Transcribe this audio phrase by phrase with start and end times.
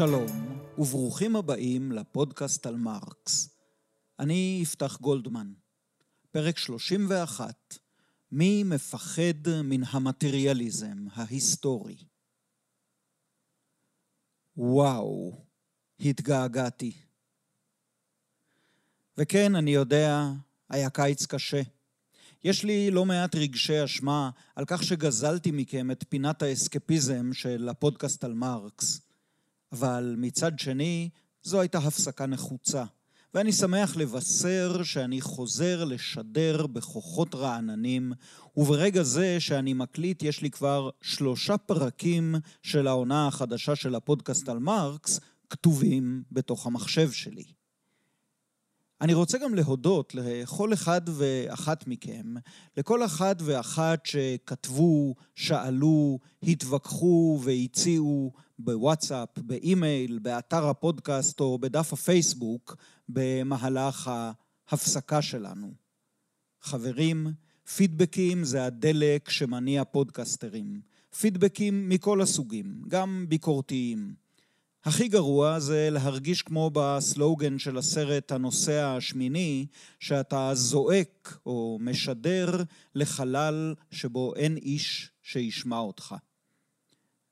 [0.00, 3.48] שלום, וברוכים הבאים לפודקאסט על מרקס.
[4.18, 5.52] אני יפתח גולדמן.
[6.30, 7.78] פרק 31,
[8.32, 11.96] מי מפחד מן המטריאליזם ההיסטורי?
[14.56, 15.44] וואו,
[16.00, 16.92] התגעגעתי.
[19.18, 20.24] וכן, אני יודע,
[20.68, 21.62] היה קיץ קשה.
[22.44, 28.24] יש לי לא מעט רגשי אשמה על כך שגזלתי מכם את פינת האסקפיזם של הפודקאסט
[28.24, 29.09] על מרקס.
[29.72, 31.08] אבל מצד שני,
[31.42, 32.84] זו הייתה הפסקה נחוצה,
[33.34, 38.12] ואני שמח לבשר שאני חוזר לשדר בכוחות רעננים,
[38.56, 44.58] וברגע זה שאני מקליט יש לי כבר שלושה פרקים של העונה החדשה של הפודקאסט על
[44.58, 47.44] מרקס, כתובים בתוך המחשב שלי.
[49.00, 52.34] אני רוצה גם להודות לכל אחד ואחת מכם,
[52.76, 58.32] לכל אחד ואחת שכתבו, שאלו, התווכחו והציעו
[58.64, 62.76] בוואטסאפ, באימייל, באתר הפודקאסט או בדף הפייסבוק
[63.08, 64.10] במהלך
[64.68, 65.74] ההפסקה שלנו.
[66.60, 67.26] חברים,
[67.76, 70.80] פידבקים זה הדלק שמניע פודקסטרים.
[71.20, 74.14] פידבקים מכל הסוגים, גם ביקורתיים.
[74.84, 79.66] הכי גרוע זה להרגיש כמו בסלוגן של הסרט הנוסע השמיני,
[79.98, 82.62] שאתה זועק או משדר
[82.94, 86.14] לחלל שבו אין איש שישמע אותך.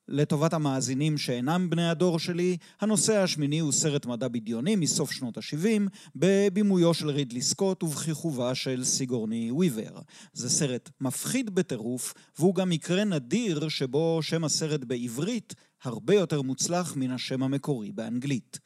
[0.08, 5.88] לטובת המאזינים שאינם בני הדור שלי, הנושא השמיני הוא סרט מדע בדיוני מסוף שנות ה-70,
[6.16, 10.00] בבימויו של רידלי סקוט ובכיכובה של סיגורני וויבר.
[10.32, 16.96] זה סרט מפחיד בטירוף, והוא גם מקרה נדיר שבו שם הסרט בעברית הרבה יותר מוצלח
[16.96, 18.58] מן השם המקורי באנגלית.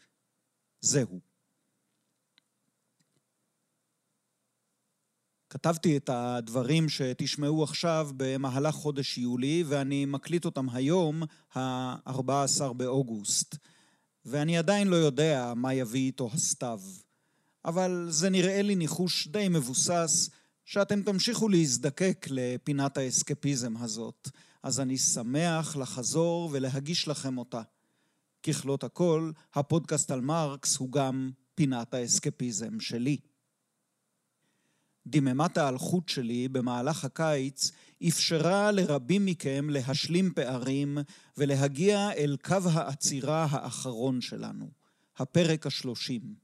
[0.81, 1.32] זהו.
[5.53, 11.23] כתבתי את הדברים שתשמעו עכשיו במהלך חודש יולי, ואני מקליט אותם היום,
[11.55, 13.57] ה-14 באוגוסט.
[14.25, 16.81] ואני עדיין לא יודע מה יביא איתו הסתיו.
[17.65, 20.31] אבל זה נראה לי ניחוש די מבוסס,
[20.65, 24.29] שאתם תמשיכו להזדקק לפינת האסקפיזם הזאת.
[24.63, 27.63] אז אני שמח לחזור ולהגיש לכם אותה.
[28.43, 33.17] ככלות הכל, הפודקאסט על מרקס הוא גם פינת האסקפיזם שלי.
[35.07, 37.71] דממת האלחוט שלי במהלך הקיץ
[38.09, 40.99] אפשרה לרבים מכם להשלים פערים
[41.39, 44.71] ולהגיע אל קו העצירה האחרון שלנו,
[45.17, 46.35] הפרק השלושים.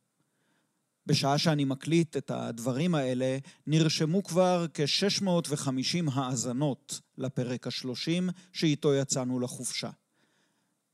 [1.06, 9.90] בשעה שאני מקליט את הדברים האלה, נרשמו כבר כ-650 האזנות לפרק השלושים שאיתו יצאנו לחופשה.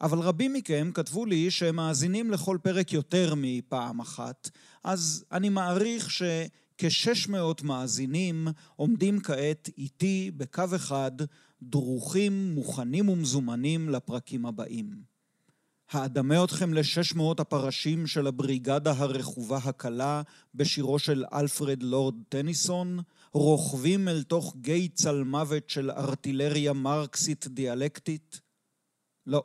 [0.01, 4.51] אבל רבים מכם כתבו לי שהם מאזינים לכל פרק יותר מפעם אחת,
[4.85, 6.23] אז אני מעריך ש...
[6.79, 11.13] כ-600 מאזינים עומדים כעת איתי בקו אחד,
[11.63, 15.15] דרוכים, מוכנים ומזומנים לפרקים הבאים.
[15.91, 20.23] האדמה אתכם ל-600 הפרשים של הבריגדה הרכובה הקלה
[20.55, 22.99] בשירו של אלפרד לורד טניסון,
[23.33, 28.41] רוכבים אל תוך גיא צלמוות של ארטילריה מרקסית דיאלקטית?
[29.27, 29.45] לא,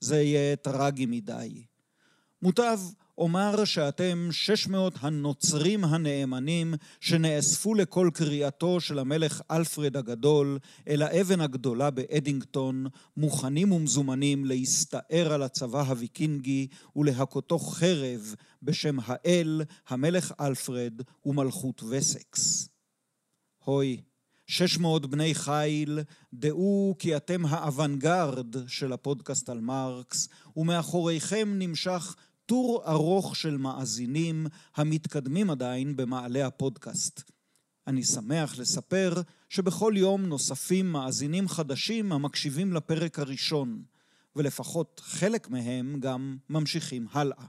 [0.00, 1.64] זה יהיה טרגי מדי.
[2.42, 2.78] מוטב
[3.22, 11.40] אומר שאתם שש מאות הנוצרים הנאמנים שנאספו לקול קריאתו של המלך אלפרד הגדול אל האבן
[11.40, 16.66] הגדולה באדינגטון, מוכנים ומזומנים להסתער על הצבא הוויקינגי
[16.96, 22.68] ולהכותו חרב בשם האל, המלך אלפרד ומלכות וסקס.
[23.64, 24.00] הוי,
[24.46, 25.98] שש מאות בני חיל,
[26.34, 32.16] דעו כי אתם האוונגרד של הפודקאסט על מרקס, ומאחוריכם נמשך
[32.52, 34.46] טור ארוך של מאזינים
[34.76, 37.30] המתקדמים עדיין במעלה הפודקאסט.
[37.86, 39.12] אני שמח לספר
[39.48, 43.82] שבכל יום נוספים מאזינים חדשים המקשיבים לפרק הראשון,
[44.36, 47.44] ולפחות חלק מהם גם ממשיכים הלאה.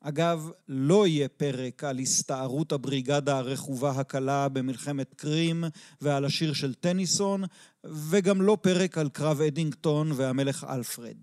[0.00, 5.64] אגב, לא יהיה פרק על הסתערות הבריגדה הרכובה הקלה במלחמת קרים
[6.00, 7.44] ועל השיר של טניסון,
[7.84, 11.18] וגם לא פרק על קרב אדינגטון והמלך אלפרד.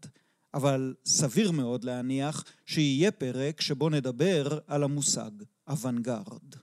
[0.56, 5.31] אבל סביר מאוד להניח שיהיה פרק שבו נדבר על המושג
[5.68, 6.56] אוונגרד.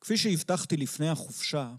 [0.00, 1.74] כפי שהבטחתי לפני החופשה,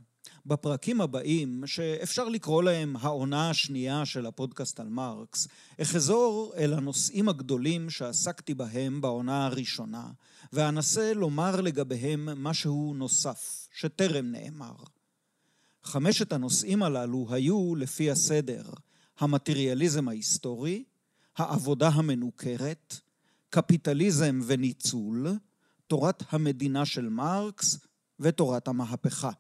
[0.46, 5.48] בפרקים הבאים, שאפשר לקרוא להם העונה השנייה של הפודקאסט על מרקס,
[5.82, 10.12] אחזור אל הנושאים הגדולים שעסקתי בהם בעונה הראשונה,
[10.54, 14.76] ואנסה לומר לגביהם משהו נוסף, שטרם נאמר.
[15.90, 18.64] חמשת הנושאים הללו היו לפי הסדר
[19.20, 20.84] המטריאליזם ההיסטורי,
[21.38, 23.00] העבודה המנוכרת,
[23.50, 25.28] קפיטליזם וניצול,
[25.88, 27.80] תורת המדינה של מרקס
[28.20, 29.32] ותורת המהפכה.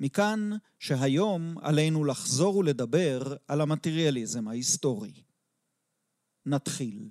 [0.00, 5.12] מכאן שהיום עלינו לחזור ולדבר על המטריאליזם ההיסטורי.
[6.46, 7.08] נתחיל.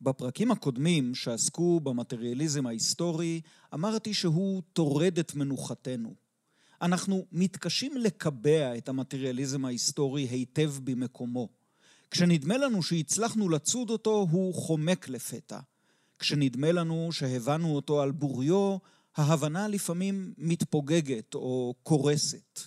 [0.00, 3.40] בפרקים הקודמים שעסקו במטריאליזם ההיסטורי,
[3.74, 6.27] אמרתי שהוא טורד את מנוחתנו.
[6.82, 11.48] אנחנו מתקשים לקבע את המטריאליזם ההיסטורי היטב במקומו.
[12.10, 15.60] כשנדמה לנו שהצלחנו לצוד אותו, הוא חומק לפתע.
[16.18, 18.76] כשנדמה לנו שהבנו אותו על בוריו,
[19.16, 22.60] ההבנה לפעמים מתפוגגת או קורסת.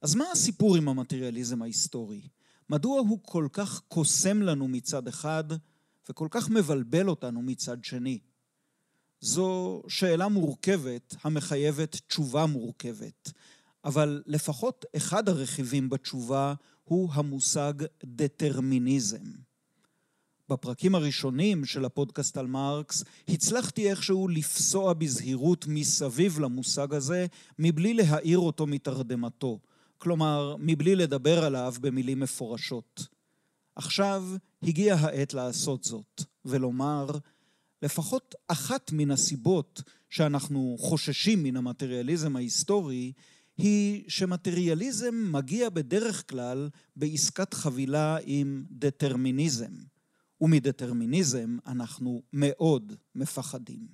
[0.00, 2.28] אז מה הסיפור עם המטריאליזם ההיסטורי?
[2.70, 5.44] מדוע הוא כל כך קוסם לנו מצד אחד
[6.08, 8.18] וכל כך מבלבל אותנו מצד שני?
[9.20, 13.32] זו שאלה מורכבת המחייבת תשובה מורכבת,
[13.84, 16.54] אבל לפחות אחד הרכיבים בתשובה
[16.84, 17.72] הוא המושג
[18.04, 19.24] דטרמיניזם.
[20.48, 27.26] בפרקים הראשונים של הפודקאסט על מרקס, הצלחתי איכשהו לפסוע בזהירות מסביב למושג הזה,
[27.58, 29.58] מבלי להעיר אותו מתרדמתו.
[29.98, 33.06] כלומר, מבלי לדבר עליו במילים מפורשות.
[33.76, 34.24] עכשיו
[34.62, 37.06] הגיעה העת לעשות זאת, ולומר,
[37.82, 43.12] לפחות אחת מן הסיבות שאנחנו חוששים מן המטריאליזם ההיסטורי,
[43.58, 49.72] היא שמטריאליזם מגיע בדרך כלל בעסקת חבילה עם דטרמיניזם.
[50.40, 53.86] ומדטרמיניזם אנחנו מאוד מפחדים.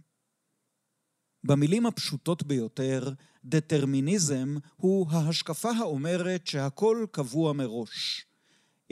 [1.44, 3.12] במילים הפשוטות ביותר,
[3.44, 8.26] דטרמיניזם הוא ההשקפה האומרת שהכל קבוע מראש.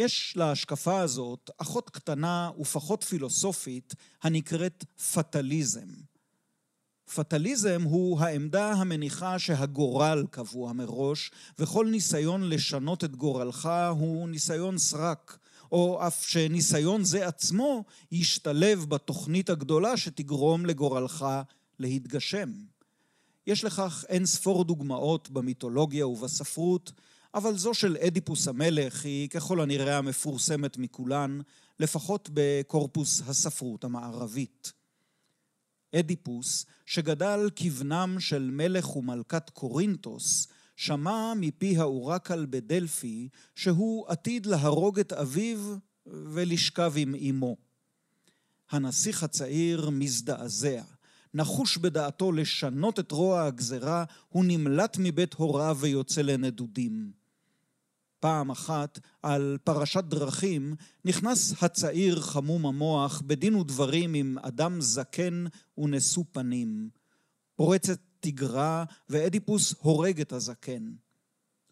[0.01, 5.89] יש להשקפה הזאת אחות קטנה ופחות פילוסופית הנקראת פטליזם.
[7.15, 15.39] פטליזם הוא העמדה המניחה שהגורל קבוע מראש, וכל ניסיון לשנות את גורלך הוא ניסיון סרק,
[15.73, 21.27] או אף שניסיון זה עצמו ישתלב בתוכנית הגדולה שתגרום לגורלך
[21.79, 22.53] להתגשם.
[23.47, 26.93] יש לכך אין ספור דוגמאות במיתולוגיה ובספרות,
[27.35, 31.41] אבל זו של אדיפוס המלך היא ככל הנראה המפורסמת מכולן,
[31.81, 34.73] לפחות בקורפוס הספרות המערבית.
[35.95, 45.13] אדיפוס, שגדל כבנם של מלך ומלכת קורינטוס, שמע מפי האורקל בדלפי שהוא עתיד להרוג את
[45.13, 45.59] אביו
[46.07, 47.57] ולשכב עם אמו.
[48.71, 50.83] הנסיך הצעיר מזדעזע.
[51.35, 57.20] נחוש בדעתו לשנות את רוע הגזרה, הוא נמלט מבית הוריו ויוצא לנדודים.
[58.21, 60.75] פעם אחת, על פרשת דרכים,
[61.05, 65.45] נכנס הצעיר חמום המוח בדין ודברים עם אדם זקן
[65.79, 66.91] ונשוא פנים.
[67.57, 70.93] פורצת תגרה, ואדיפוס הורג את הזקן.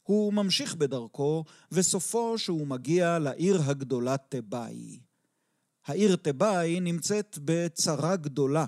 [0.02, 5.00] הוא ממשיך בדרכו, וסופו שהוא מגיע לעיר הגדולה תבאי.
[5.86, 8.64] העיר תבאי נמצאת בצרה גדולה.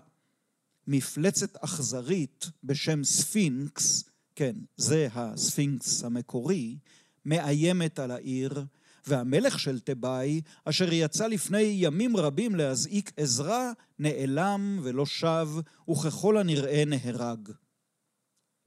[0.87, 4.05] מפלצת אכזרית בשם ספינקס,
[4.35, 6.79] כן, זה הספינקס המקורי,
[7.25, 8.65] מאיימת על העיר,
[9.07, 15.49] והמלך של תבאי, אשר יצא לפני ימים רבים להזעיק עזרה, נעלם ולא שב,
[15.91, 17.49] וככל הנראה נהרג.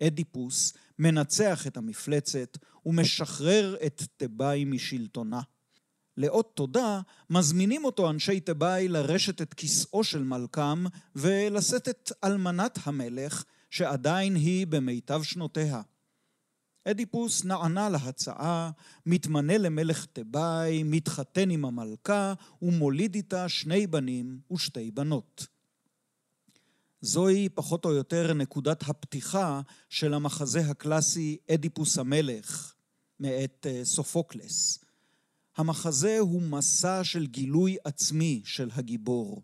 [0.03, 5.41] אדיפוס מנצח את המפלצת ומשחרר את תבאי משלטונה.
[6.17, 10.83] לאות תודה, מזמינים אותו אנשי תבאי לרשת את כיסאו של מלכם
[11.15, 15.81] ולשאת את אלמנת המלך, שעדיין היא במיטב שנותיה.
[16.85, 18.71] אדיפוס נענה להצעה,
[19.05, 25.47] מתמנה למלך תבאי, מתחתן עם המלכה ומוליד איתה שני בנים ושתי בנות.
[27.01, 32.73] זוהי פחות או יותר נקודת הפתיחה של המחזה הקלאסי אדיפוס המלך
[33.19, 34.79] מאת אה, סופוקלס.
[35.57, 39.41] המחזה הוא מסע של גילוי עצמי של הגיבור.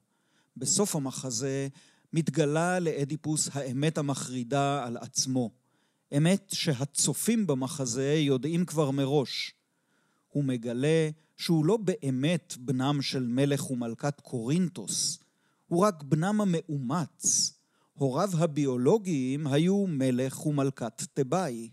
[0.57, 1.67] בסוף המחזה
[2.13, 5.58] מתגלה לאדיפוס האמת המחרידה על עצמו.
[6.17, 9.53] אמת שהצופים במחזה יודעים כבר מראש.
[10.29, 15.19] הוא מגלה שהוא לא באמת בנם של מלך ומלכת קורינטוס,
[15.67, 17.53] הוא רק בנם המאומץ.
[17.93, 21.69] הוריו הביולוגיים היו מלך ומלכת תבאי.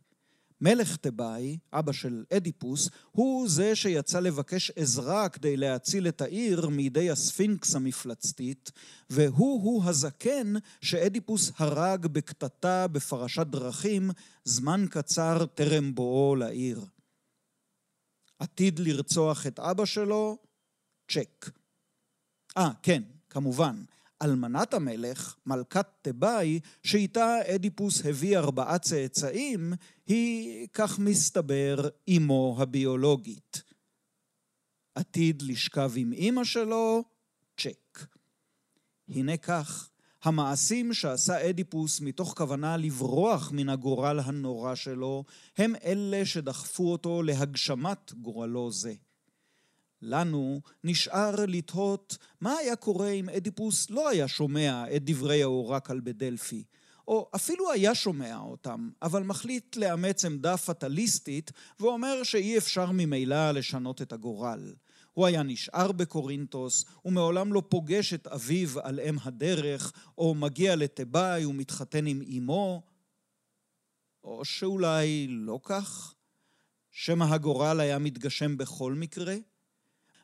[0.60, 7.10] מלך תבאי, אבא של אדיפוס, הוא זה שיצא לבקש עזרה כדי להציל את העיר מידי
[7.10, 8.70] הספינקס המפלצתית,
[9.10, 14.10] והוא-הוא הזקן שאדיפוס הרג בקטטה בפרשת דרכים
[14.44, 16.84] זמן קצר טרם בואו לעיר.
[18.38, 20.38] עתיד לרצוח את אבא שלו?
[21.10, 21.50] צ'ק.
[22.56, 23.82] אה, כן, כמובן.
[24.23, 29.73] אלמנת המלך, מלכת תבאי, שאיתה אדיפוס הביא ארבעה צאצאים,
[30.06, 33.62] היא, כך מסתבר, אמו הביולוגית.
[34.94, 37.04] עתיד לשכב עם אמא שלו?
[37.56, 38.06] צ'ק.
[39.08, 39.90] הנה כך,
[40.23, 45.25] המעשים שעשה אדיפוס מתוך כוונה לברוח מן הגורל הנורא שלו,
[45.58, 48.94] הם אלה שדחפו אותו להגשמת גורלו זה.
[50.03, 56.65] לנו נשאר לתהות מה היה קורה אם אדיפוס לא היה שומע את דברי האורקל בדלפי,
[57.09, 61.50] או אפילו היה שומע אותם, אבל מחליט לאמץ עמדה פטליסטית
[61.81, 64.75] ואומר שאי אפשר ממילא לשנות את הגורל.
[65.12, 71.45] הוא היה נשאר בקורינטוס, ומעולם לא פוגש את אביו על אם הדרך, או מגיע לתיבאי
[71.45, 72.83] ומתחתן עם אמו,
[74.25, 76.15] או שאולי לא כך?
[76.91, 79.37] שמא הגורל היה מתגשם בכל מקרה?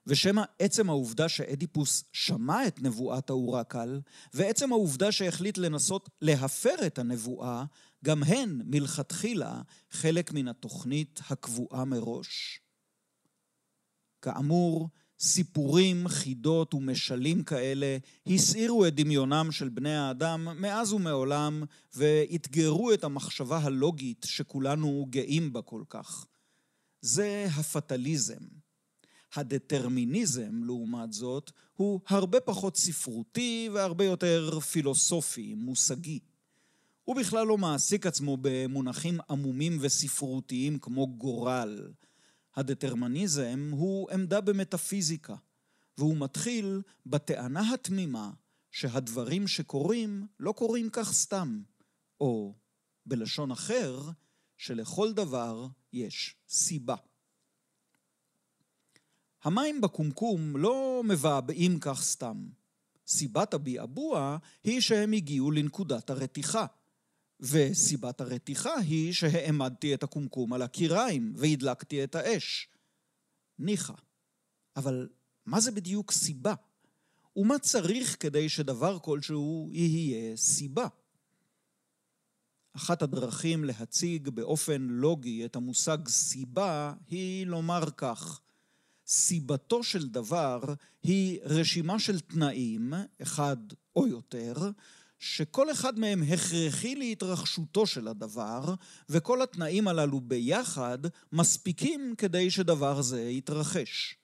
[0.06, 4.00] ושמא עצם העובדה שאדיפוס שמע את נבואת האורקל,
[4.34, 7.64] ועצם העובדה שהחליט לנסות להפר את הנבואה,
[8.04, 12.60] גם הן מלכתחילה חלק מן התוכנית הקבועה מראש.
[14.22, 14.88] כאמור,
[15.20, 21.62] סיפורים, חידות ומשלים כאלה הסעירו את דמיונם של בני האדם מאז ומעולם
[21.94, 26.26] ואתגרו את המחשבה הלוגית שכולנו גאים בה כל כך.
[27.00, 28.61] זה הפטליזם.
[29.34, 36.18] הדטרמיניזם, לעומת זאת, הוא הרבה פחות ספרותי והרבה יותר פילוסופי, מושגי.
[37.04, 41.92] הוא בכלל לא מעסיק עצמו במונחים עמומים וספרותיים כמו גורל.
[42.56, 45.34] הדטרמיניזם הוא עמדה במטאפיזיקה,
[45.98, 48.30] והוא מתחיל בטענה התמימה
[48.70, 51.62] שהדברים שקורים לא קורים כך סתם,
[52.20, 52.54] או
[53.06, 54.10] בלשון אחר,
[54.56, 56.96] שלכל דבר יש סיבה.
[59.44, 62.46] המים בקומקום לא מבעבעים כך סתם.
[63.06, 66.66] סיבת הביעבוע היא שהם הגיעו לנקודת הרתיחה.
[67.40, 72.68] וסיבת הרתיחה היא שהעמדתי את הקומקום על הקיריים והדלקתי את האש.
[73.58, 73.94] ניחא.
[74.76, 75.08] אבל
[75.46, 76.54] מה זה בדיוק סיבה?
[77.36, 80.86] ומה צריך כדי שדבר כלשהו יהיה סיבה?
[82.76, 88.40] אחת הדרכים להציג באופן לוגי את המושג סיבה היא לומר כך:
[89.12, 90.60] סיבתו של דבר
[91.02, 92.92] היא רשימה של תנאים,
[93.22, 93.56] אחד
[93.96, 94.54] או יותר,
[95.18, 98.74] שכל אחד מהם הכרחי להתרחשותו של הדבר,
[99.08, 100.98] וכל התנאים הללו ביחד
[101.32, 104.16] מספיקים כדי שדבר זה יתרחש.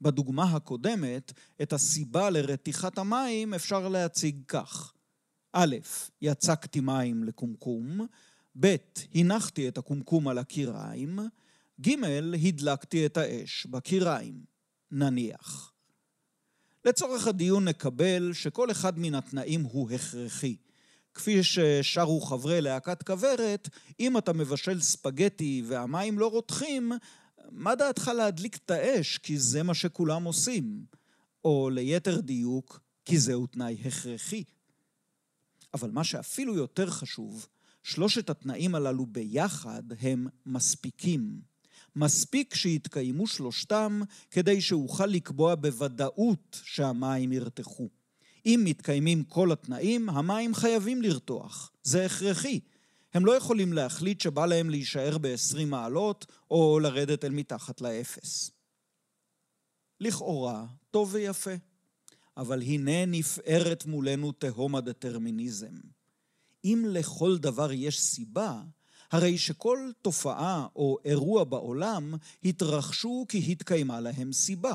[0.00, 4.92] בדוגמה הקודמת, את הסיבה לרתיחת המים אפשר להציג כך:
[5.52, 5.76] א',
[6.22, 8.06] יצקתי מים לקומקום,
[8.60, 8.76] ב',
[9.14, 11.18] הנחתי את הקומקום על הקיריים,
[11.80, 12.04] ג',
[12.46, 14.44] הדלקתי את האש בקיריים.
[14.90, 15.72] נניח.
[16.84, 20.56] לצורך הדיון נקבל שכל אחד מן התנאים הוא הכרחי.
[21.14, 23.68] כפי ששרו חברי להקת כוורת,
[24.00, 26.92] אם אתה מבשל ספגטי והמים לא רותחים,
[27.50, 30.84] מה דעתך להדליק את האש, כי זה מה שכולם עושים?
[31.44, 34.44] או ליתר דיוק, כי זהו תנאי הכרחי.
[35.74, 37.46] אבל מה שאפילו יותר חשוב,
[37.82, 41.40] שלושת התנאים הללו ביחד הם מספיקים.
[41.96, 44.00] מספיק שיתקיימו שלושתם
[44.30, 47.88] כדי שאוכל לקבוע בוודאות שהמים ירתחו.
[48.46, 51.72] אם מתקיימים כל התנאים, המים חייבים לרתוח.
[51.82, 52.60] זה הכרחי.
[53.14, 58.50] הם לא יכולים להחליט שבא להם להישאר ב-20 מעלות או לרדת אל מתחת לאפס.
[60.00, 61.54] לכאורה, טוב ויפה.
[62.36, 65.74] אבל הנה נפערת מולנו תהום הדטרמיניזם.
[66.64, 68.62] אם לכל דבר יש סיבה,
[69.10, 74.74] הרי שכל תופעה או אירוע בעולם התרחשו כי התקיימה להם סיבה,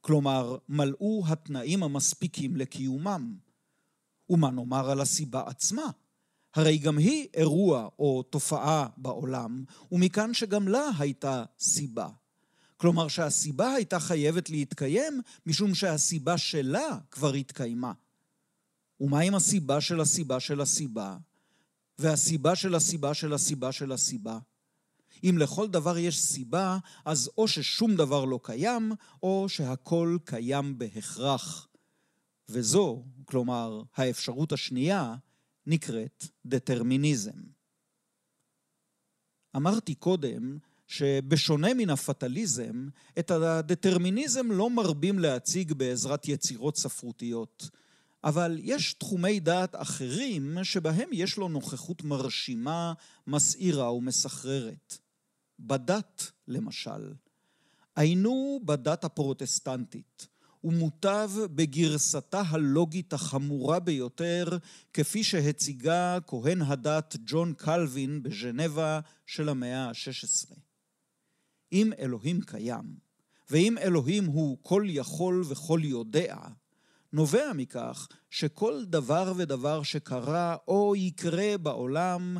[0.00, 3.36] כלומר מלאו התנאים המספיקים לקיומם.
[4.30, 5.90] ומה נאמר על הסיבה עצמה?
[6.54, 12.08] הרי גם היא אירוע או תופעה בעולם, ומכאן שגם לה הייתה סיבה.
[12.76, 17.92] כלומר שהסיבה הייתה חייבת להתקיים משום שהסיבה שלה כבר התקיימה.
[19.00, 21.16] ומה עם הסיבה של הסיבה של הסיבה?
[21.98, 24.38] והסיבה של הסיבה של הסיבה של הסיבה.
[25.24, 31.68] אם לכל דבר יש סיבה, אז או ששום דבר לא קיים, או שהכל קיים בהכרח.
[32.48, 35.14] וזו, כלומר, האפשרות השנייה,
[35.66, 37.40] נקראת דטרמיניזם.
[39.56, 42.88] אמרתי קודם שבשונה מן הפטליזם,
[43.18, 47.70] את הדטרמיניזם לא מרבים להציג בעזרת יצירות ספרותיות.
[48.24, 52.92] אבל יש תחומי דעת אחרים שבהם יש לו נוכחות מרשימה,
[53.26, 54.98] מסעירה ומסחררת.
[55.58, 57.12] בדת, למשל.
[57.96, 60.26] היינו בדת הפרוטסטנטית,
[60.64, 64.58] ומוטב בגרסתה הלוגית החמורה ביותר,
[64.92, 70.54] כפי שהציגה כהן הדת ג'ון קלווין בז'נבה של המאה ה-16.
[71.72, 72.94] אם אלוהים קיים,
[73.50, 76.36] ואם אלוהים הוא כל יכול וכל יודע,
[77.12, 82.38] נובע מכך שכל דבר ודבר שקרה או יקרה בעולם,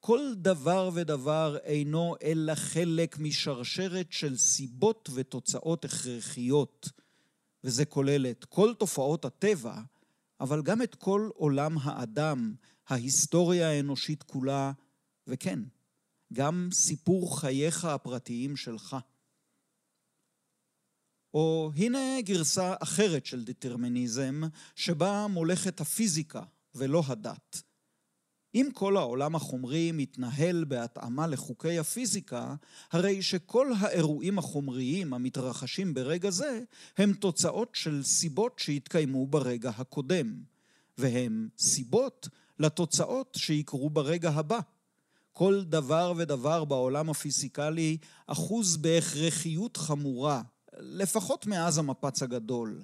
[0.00, 6.88] כל דבר ודבר אינו אלא חלק משרשרת של סיבות ותוצאות הכרחיות,
[7.64, 9.80] וזה כולל את כל תופעות הטבע,
[10.40, 12.54] אבל גם את כל עולם האדם,
[12.88, 14.72] ההיסטוריה האנושית כולה,
[15.26, 15.58] וכן,
[16.32, 18.96] גם סיפור חייך הפרטיים שלך.
[21.34, 24.42] או הנה גרסה אחרת של דטרמיניזם,
[24.74, 26.42] שבה מולכת הפיזיקה
[26.74, 27.62] ולא הדת.
[28.54, 32.54] אם כל העולם החומרי מתנהל בהתאמה לחוקי הפיזיקה,
[32.92, 36.60] הרי שכל האירועים החומריים המתרחשים ברגע זה
[36.98, 40.34] הם תוצאות של סיבות שהתקיימו ברגע הקודם,
[40.98, 44.58] והם סיבות לתוצאות שיקרו ברגע הבא.
[45.32, 50.42] כל דבר ודבר בעולם הפיזיקלי אחוז בהכרחיות חמורה,
[50.78, 52.82] לפחות מאז המפץ הגדול.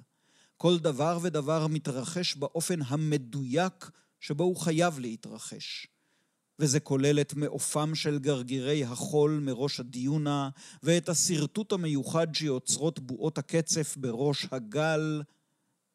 [0.57, 5.87] כל דבר ודבר מתרחש באופן המדויק שבו הוא חייב להתרחש.
[6.59, 10.49] וזה כולל את מעופם של גרגירי החול מראש הדיונה,
[10.83, 15.21] ואת השרטוט המיוחד שיוצרות בועות הקצף בראש הגל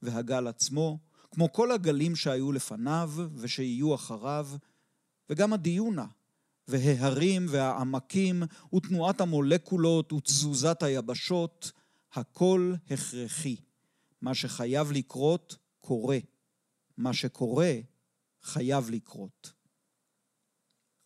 [0.03, 0.99] והגל עצמו,
[1.31, 4.49] כמו כל הגלים שהיו לפניו ושיהיו אחריו,
[5.31, 6.07] וגם הדיונה,
[6.69, 8.43] וההרים והעמקים,
[8.75, 11.73] ותנועת המולקולות ותזוזת היבשות,
[12.13, 13.57] הכל הכרחי.
[14.21, 16.19] מה שחייב לקרות, קורה.
[16.97, 17.75] מה שקורה,
[18.43, 19.53] חייב לקרות.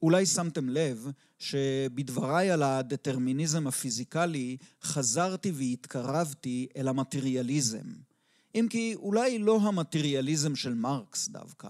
[0.03, 1.07] אולי שמתם לב
[1.39, 7.87] שבדבריי על הדטרמיניזם הפיזיקלי חזרתי והתקרבתי אל המטריאליזם.
[8.55, 11.69] אם כי אולי לא המטריאליזם של מרקס דווקא.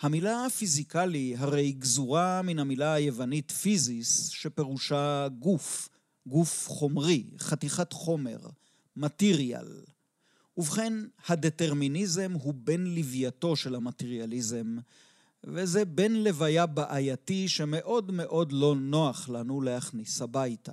[0.00, 5.88] המילה פיזיקלי הרי גזורה מן המילה היוונית פיזיס, שפירושה גוף,
[6.30, 8.38] גוף חומרי, חתיכת חומר,
[8.96, 9.82] מטריאל.
[10.56, 10.92] ובכן,
[11.28, 14.76] הדטרמיניזם הוא בן לווייתו של המטריאליזם,
[15.44, 20.72] וזה בן לוויה בעייתי שמאוד מאוד לא נוח לנו להכניס הביתה.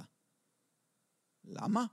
[1.46, 1.86] למה?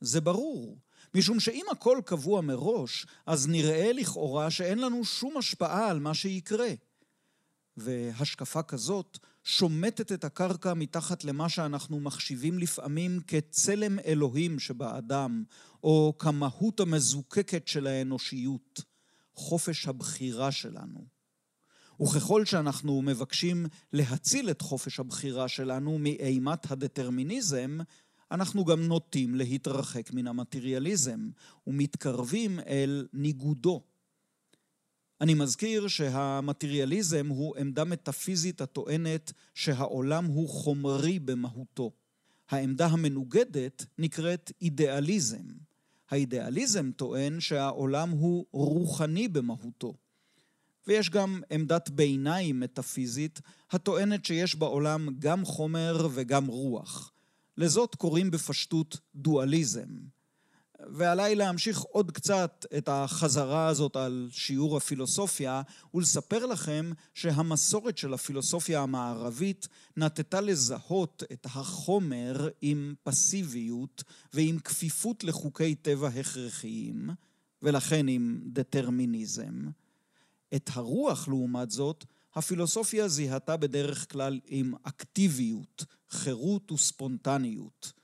[0.00, 0.78] זה ברור.
[1.14, 6.70] משום שאם הכל קבוע מראש, אז נראה לכאורה שאין לנו שום השפעה על מה שיקרה.
[7.76, 9.18] והשקפה כזאת
[9.50, 15.44] שומטת את הקרקע מתחת למה שאנחנו מחשיבים לפעמים כצלם אלוהים שבאדם,
[15.84, 18.80] או כמהות המזוקקת של האנושיות,
[19.34, 21.06] חופש הבחירה שלנו.
[22.02, 27.78] וככל שאנחנו מבקשים להציל את חופש הבחירה שלנו מאימת הדטרמיניזם,
[28.30, 31.30] אנחנו גם נוטים להתרחק מן המטריאליזם
[31.66, 33.82] ומתקרבים אל ניגודו.
[35.20, 41.90] אני מזכיר שהמטריאליזם הוא עמדה מטאפיזית הטוענת שהעולם הוא חומרי במהותו.
[42.50, 45.44] העמדה המנוגדת נקראת אידיאליזם.
[46.10, 49.94] האידיאליזם טוען שהעולם הוא רוחני במהותו.
[50.86, 57.12] ויש גם עמדת ביניים מטאפיזית הטוענת שיש בעולם גם חומר וגם רוח.
[57.56, 59.88] לזאת קוראים בפשטות דואליזם.
[60.88, 65.62] ועליי להמשיך עוד קצת את החזרה הזאת על שיעור הפילוסופיה
[65.94, 75.74] ולספר לכם שהמסורת של הפילוסופיה המערבית נטתה לזהות את החומר עם פסיביות ועם כפיפות לחוקי
[75.74, 77.10] טבע הכרחיים
[77.62, 79.68] ולכן עם דטרמיניזם.
[80.54, 87.99] את הרוח לעומת זאת הפילוסופיה זיהתה בדרך כלל עם אקטיביות, חירות וספונטניות.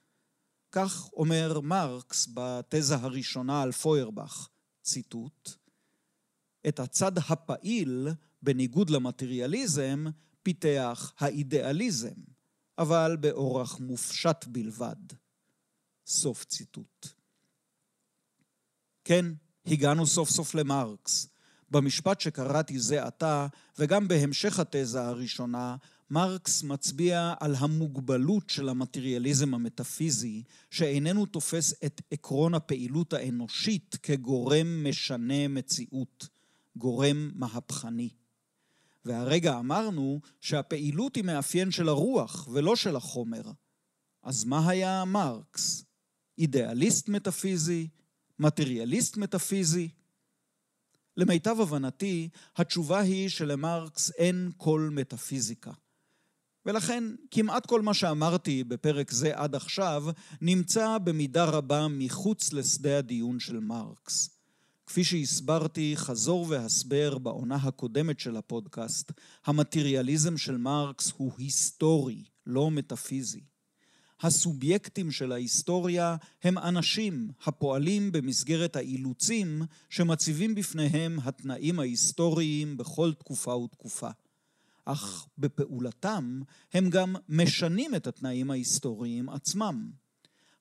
[0.76, 4.48] כך אומר מרקס בתזה הראשונה על פוירבך,
[4.82, 5.50] ציטוט:
[6.68, 8.08] את הצד הפעיל,
[8.42, 10.04] בניגוד למטריאליזם,
[10.42, 12.14] פיתח האידיאליזם,
[12.78, 14.96] אבל באורח מופשט בלבד.
[16.06, 17.06] סוף ציטוט.
[19.04, 19.26] כן,
[19.66, 21.28] הגענו סוף סוף למרקס.
[21.70, 23.46] במשפט שקראתי זה עתה,
[23.78, 25.76] וגם בהמשך התזה הראשונה,
[26.10, 35.48] מרקס מצביע על המוגבלות של המטריאליזם המטאפיזי, שאיננו תופס את עקרון הפעילות האנושית כגורם משנה
[35.48, 36.28] מציאות,
[36.76, 38.08] גורם מהפכני.
[39.04, 43.42] והרגע אמרנו שהפעילות היא מאפיין של הרוח ולא של החומר.
[44.22, 45.84] אז מה היה מרקס?
[46.38, 47.88] אידיאליסט מטאפיזי?
[48.38, 49.88] מטריאליסט מטאפיזי?
[51.16, 55.72] למיטב הבנתי, התשובה היא שלמרקס אין כל מטאפיזיקה.
[56.66, 60.04] ולכן כמעט כל מה שאמרתי בפרק זה עד עכשיו
[60.40, 64.30] נמצא במידה רבה מחוץ לשדה הדיון של מרקס.
[64.86, 69.12] כפי שהסברתי חזור והסבר בעונה הקודמת של הפודקאסט,
[69.46, 73.40] המטריאליזם של מרקס הוא היסטורי, לא מטאפיזי.
[74.20, 84.10] הסובייקטים של ההיסטוריה הם אנשים הפועלים במסגרת האילוצים שמציבים בפניהם התנאים ההיסטוריים בכל תקופה ותקופה.
[84.86, 86.40] אך בפעולתם
[86.72, 89.90] הם גם משנים את התנאים ההיסטוריים עצמם.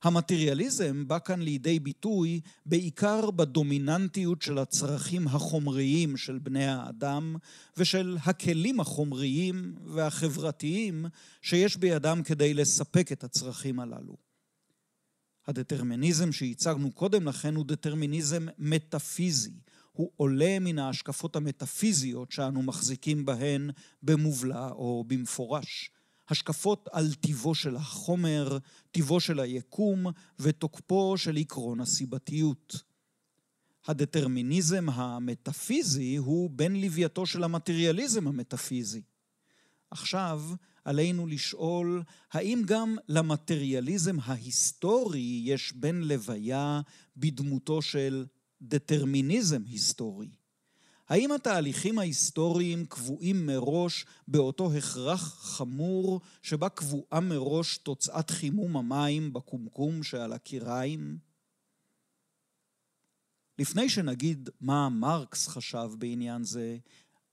[0.02, 7.36] המטריאליזם בא כאן לידי ביטוי בעיקר בדומיננטיות של הצרכים החומריים של בני האדם
[7.76, 11.06] ושל הכלים החומריים והחברתיים
[11.42, 14.16] שיש בידם כדי לספק את הצרכים הללו.
[15.46, 19.65] הדטרמיניזם שהצגנו קודם לכן הוא דטרמיניזם מטאפיזי.
[19.96, 23.70] הוא עולה מן ההשקפות המטאפיזיות שאנו מחזיקים בהן
[24.02, 25.90] במובלע או במפורש.
[26.28, 28.58] השקפות על טיבו של החומר,
[28.90, 30.06] טיבו של היקום
[30.38, 32.82] ותוקפו של עקרון הסיבתיות.
[33.86, 39.02] הדטרמיניזם המטאפיזי הוא בן לווייתו של המטריאליזם המטאפיזי.
[39.90, 40.42] עכשיו
[40.84, 46.80] עלינו לשאול האם גם למטריאליזם ההיסטורי יש בן לוויה
[47.16, 48.26] בדמותו של
[48.62, 50.30] דטרמיניזם היסטורי?
[51.08, 60.02] האם התהליכים ההיסטוריים קבועים מראש באותו הכרח חמור שבה קבועה מראש תוצאת חימום המים בקומקום
[60.02, 61.18] שעל הקיריים?
[63.58, 66.78] לפני שנגיד מה מרקס חשב בעניין זה,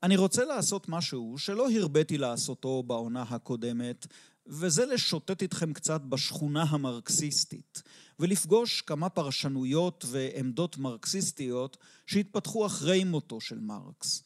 [0.03, 4.07] אני רוצה לעשות משהו שלא הרביתי לעשותו בעונה הקודמת,
[4.47, 7.83] וזה לשוטט איתכם קצת בשכונה המרקסיסטית,
[8.23, 14.23] ולפגוש כמה פרשנויות ועמדות מרקסיסטיות שהתפתחו אחרי מותו של מרקס.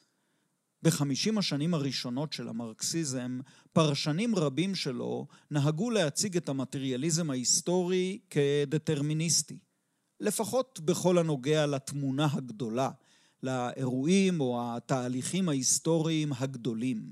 [0.84, 3.40] בחמישים השנים הראשונות של המרקסיזם,
[3.74, 9.58] פרשנים רבים שלו נהגו להציג את המטריאליזם ההיסטורי כדטרמיניסטי,
[10.20, 12.90] לפחות בכל הנוגע לתמונה הגדולה,
[13.44, 17.12] לאירועים או התהליכים ההיסטוריים הגדולים.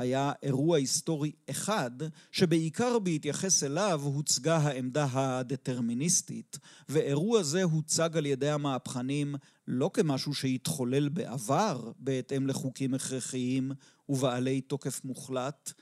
[0.00, 1.90] היה אירוע היסטורי אחד,
[2.32, 6.58] שבעיקר בהתייחס אליו הוצגה העמדה הדטרמיניסטית,
[6.88, 9.34] ואירוע זה הוצג על ידי המהפכנים
[9.68, 13.72] לא כמשהו שהתחולל בעבר בהתאם לחוקים הכרחיים
[14.08, 15.72] ובעלי תוקף מוחלט,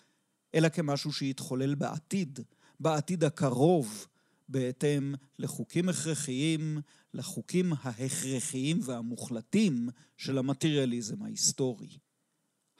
[0.54, 2.40] אלא כמשהו שהתחולל בעתיד,
[2.80, 4.06] בעתיד הקרוב,
[4.48, 6.80] בהתאם לחוקים הכרחיים,
[7.14, 11.98] לחוקים ההכרחיים והמוחלטים של המטריאליזם ההיסטורי.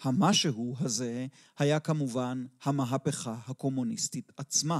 [0.02, 1.26] המשהו הזה
[1.58, 4.78] היה כמובן המהפכה הקומוניסטית עצמה,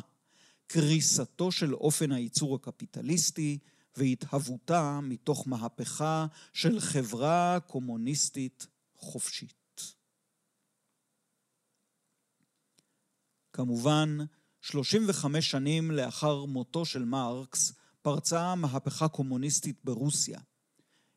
[0.66, 3.59] קריסתו של אופן הייצור הקפיטליסטי
[3.96, 9.94] והתהוותה מתוך מהפכה של חברה קומוניסטית חופשית.
[13.52, 14.18] כמובן,
[14.61, 20.40] 35 שנים לאחר מותו של מרקס, פרצה מהפכה קומוניסטית ברוסיה.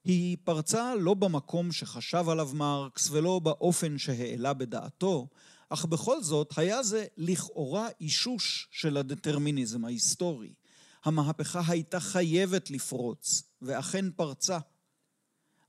[0.03, 5.27] היא פרצה לא במקום שחשב עליו מרקס ולא באופן שהעלה בדעתו,
[5.69, 10.53] אך בכל זאת היה זה לכאורה אישוש של הדטרמיניזם ההיסטורי.
[11.05, 14.59] המהפכה הייתה חייבת לפרוץ, ואכן פרצה.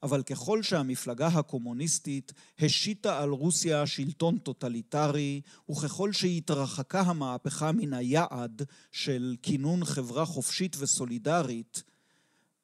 [0.03, 5.41] אבל ככל שהמפלגה הקומוניסטית השיתה על רוסיה שלטון טוטליטרי,
[5.71, 11.83] וככל שהתרחקה המהפכה מן היעד של כינון חברה חופשית וסולידרית,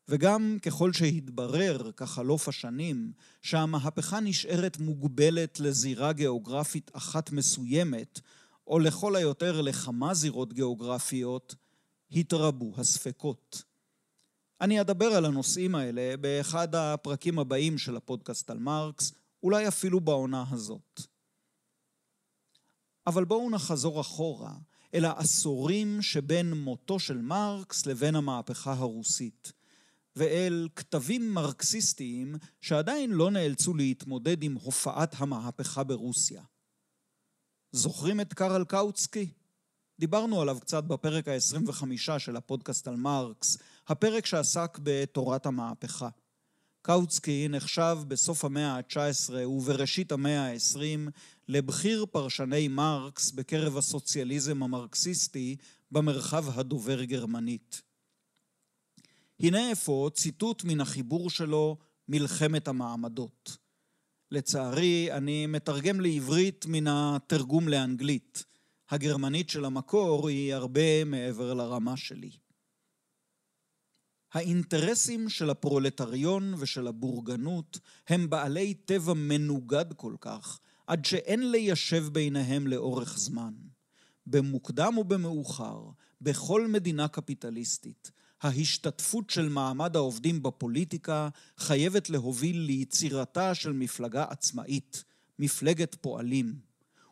[0.09, 8.21] וגם ככל שהתברר בחלוף השנים שהמהפכה נשארת מוגבלת לזירה גיאוגרפית אחת מסוימת,
[8.67, 11.55] או לכל היותר לכמה זירות גיאוגרפיות,
[12.13, 13.63] התרבו הספקות.
[14.61, 20.45] אני אדבר על הנושאים האלה באחד הפרקים הבאים של הפודקאסט על מרקס, אולי אפילו בעונה
[20.51, 21.01] הזאת.
[23.07, 24.55] אבל בואו נחזור אחורה
[24.95, 29.58] אל העשורים שבין מותו של מרקס לבין המהפכה הרוסית.
[30.19, 36.43] ואל כתבים מרקסיסטיים שעדיין לא נאלצו להתמודד עם הופעת המהפכה ברוסיה.
[37.73, 39.31] זוכרים את קרל קאוצקי?
[39.99, 46.09] דיברנו עליו קצת בפרק ה-25 של הפודקאסט על מרקס, הפרק שעסק בתורת המהפכה.
[46.83, 51.11] קאוצקי נחשב בסוף המאה ה-19 ובראשית המאה ה-20
[51.49, 55.57] לבכיר פרשני מרקס בקרב הסוציאליזם המרקסיסטי
[55.91, 57.88] במרחב הדובר גרמנית.
[59.41, 61.77] הנה אפוא ציטוט מן החיבור שלו
[62.09, 63.57] מלחמת המעמדות.
[64.31, 68.45] לצערי, אני מתרגם לעברית מן התרגום לאנגלית.
[68.91, 72.31] הגרמנית של המקור היא הרבה מעבר לרמה שלי.
[74.33, 82.67] האינטרסים של הפרולטריון ושל הבורגנות הם בעלי טבע מנוגד כל כך, עד שאין ליישב ביניהם
[82.67, 83.55] לאורך זמן.
[84.27, 88.11] במוקדם או במאוחר, בכל מדינה קפיטליסטית,
[88.43, 95.05] ההשתתפות של מעמד העובדים בפוליטיקה חייבת להוביל ליצירתה של מפלגה עצמאית,
[95.39, 96.69] מפלגת פועלים.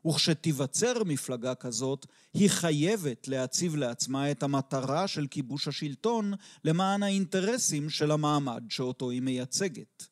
[0.07, 6.33] וכשתיווצר מפלגה כזאת, היא חייבת להציב לעצמה את המטרה של כיבוש השלטון
[6.65, 10.07] למען האינטרסים של המעמד שאותו היא מייצגת.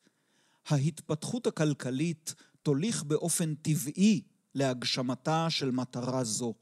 [0.67, 4.21] ההתפתחות הכלכלית תוליך באופן טבעי
[4.55, 6.53] להגשמתה של מטרה זו.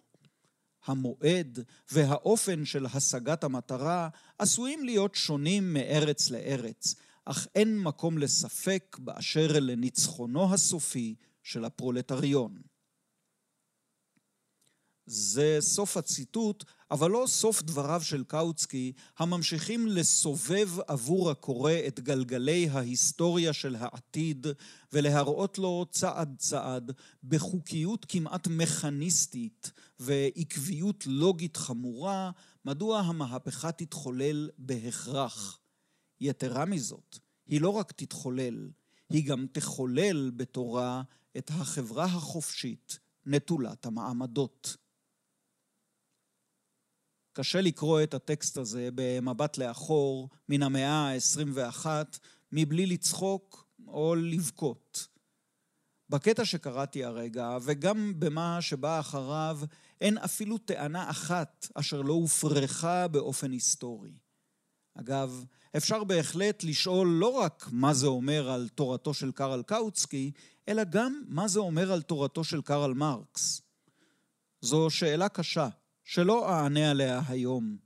[0.85, 1.59] המועד
[1.91, 10.53] והאופן של השגת המטרה עשויים להיות שונים מארץ לארץ, אך אין מקום לספק באשר לניצחונו
[10.53, 12.61] הסופי של הפרולטריון.
[15.05, 16.63] זה סוף הציטוט,
[16.93, 24.47] אבל לא סוף דבריו של קאוצקי, הממשיכים לסובב עבור הקורא את גלגלי ההיסטוריה של העתיד,
[24.93, 26.91] ולהראות לו צעד צעד,
[27.23, 32.31] בחוקיות כמעט מכניסטית ועקביות לוגית חמורה,
[32.65, 35.59] מדוע המהפכה תתחולל בהכרח.
[36.21, 38.69] יתרה מזאת, היא לא רק תתחולל,
[39.09, 41.01] היא גם תחולל בתורה
[41.37, 44.82] את החברה החופשית נטולת המעמדות.
[47.33, 51.85] קשה לקרוא את הטקסט הזה במבט לאחור מן המאה ה-21
[52.51, 55.07] מבלי לצחוק או לבכות.
[56.09, 59.59] בקטע שקראתי הרגע, וגם במה שבא אחריו,
[60.01, 64.13] אין אפילו טענה אחת אשר לא הופרכה באופן היסטורי.
[64.95, 65.45] אגב,
[65.77, 70.31] אפשר בהחלט לשאול לא רק מה זה אומר על תורתו של קרל קאוצקי,
[70.67, 73.61] אלא גם מה זה אומר על תורתו של קרל מרקס.
[74.61, 75.69] זו שאלה קשה,
[76.03, 77.77] שלא אענה עליה היום.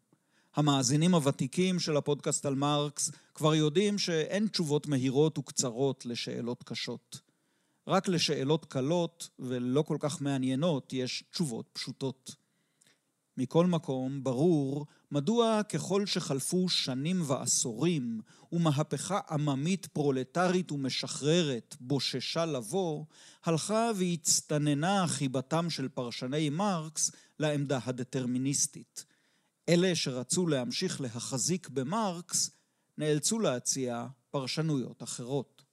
[0.56, 7.20] המאזינים הוותיקים של הפודקאסט על מרקס כבר יודעים שאין תשובות מהירות וקצרות לשאלות קשות.
[7.88, 12.36] רק לשאלות קלות ולא כל כך מעניינות יש תשובות פשוטות.
[13.38, 23.06] מכל מקום, ברור מדוע ככל שחלפו שנים ועשורים ומהפכה עממית פרולטרית ומשחררת בוששה לבוא,
[23.46, 29.06] הלכה והצטננה חיבתם של פרשני מרקס לעמדה הדטרמיניסטית.
[29.70, 32.52] אלה שרצו להמשיך להחזיק במרקס
[32.98, 35.64] נאלצו להציע פרשנויות אחרות.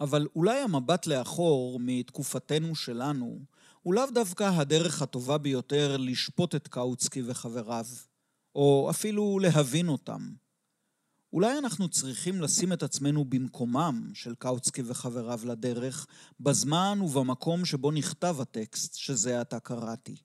[0.00, 3.40] אבל אולי המבט לאחור מתקופתנו שלנו
[3.82, 7.86] הוא לאו דווקא הדרך הטובה ביותר לשפוט את קאוצקי וחבריו,
[8.54, 10.32] או אפילו להבין אותם.
[11.34, 16.06] אולי אנחנו צריכים לשים את עצמנו במקומם של קאוצקי וחבריו לדרך,
[16.40, 20.16] בזמן ובמקום שבו נכתב הטקסט שזה עתה קראתי.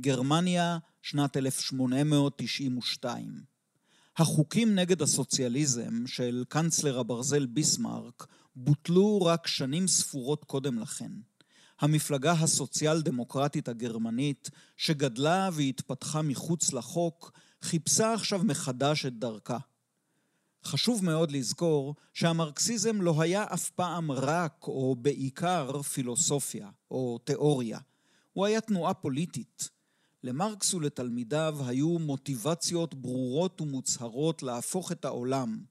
[0.00, 3.40] גרמניה, שנת 1892.
[4.16, 11.12] החוקים נגד הסוציאליזם של קנצלר הברזל ביסמרק בוטלו רק שנים ספורות קודם לכן.
[11.80, 19.58] המפלגה הסוציאל דמוקרטית הגרמנית, שגדלה והתפתחה מחוץ לחוק, חיפשה עכשיו מחדש את דרכה.
[20.64, 27.78] חשוב מאוד לזכור שהמרקסיזם לא היה אף פעם רק או בעיקר פילוסופיה או תיאוריה.
[28.32, 29.68] הוא היה תנועה פוליטית.
[30.24, 35.64] למרקס ולתלמידיו היו מוטיבציות ברורות ומוצהרות להפוך את העולם.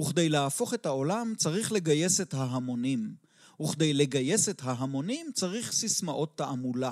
[0.00, 3.14] וכדי להפוך את העולם צריך לגייס את ההמונים.
[3.62, 6.90] וכדי לגייס את ההמונים צריך סיסמאות תעמולה.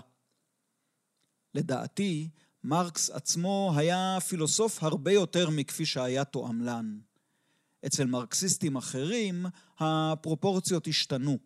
[1.55, 2.29] לדעתי,
[2.65, 6.99] מרקס עצמו היה פילוסוף הרבה יותר מכפי שהיה תועמלן.
[7.87, 9.47] אצל מרקסיסטים אחרים
[9.79, 11.39] הפרופורציות השתנו.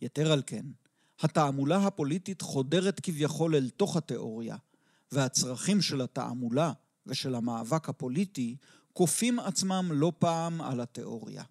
[0.00, 0.66] יתר על כן,
[1.20, 4.56] התעמולה הפוליטית חודרת כביכול אל תוך התיאוריה,
[5.12, 6.72] והצרכים של התעמולה
[7.06, 8.56] ושל המאבק הפוליטי
[8.92, 11.42] כופים עצמם לא פעם על התיאוריה.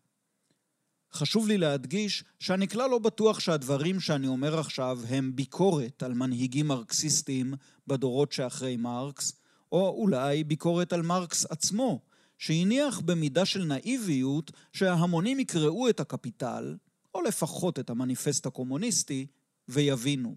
[1.14, 6.68] חשוב לי להדגיש שאני כלל לא בטוח שהדברים שאני אומר עכשיו הם ביקורת על מנהיגים
[6.68, 7.54] מרקסיסטים
[7.88, 9.34] בדורות שאחרי מרקס,
[9.72, 12.00] או אולי ביקורת על מרקס עצמו,
[12.40, 16.78] שהניח במידה של נאיביות שההמונים יקראו את הקפיטל,
[17.14, 19.28] או לפחות את המניפסט הקומוניסטי,
[19.68, 20.36] ויבינו.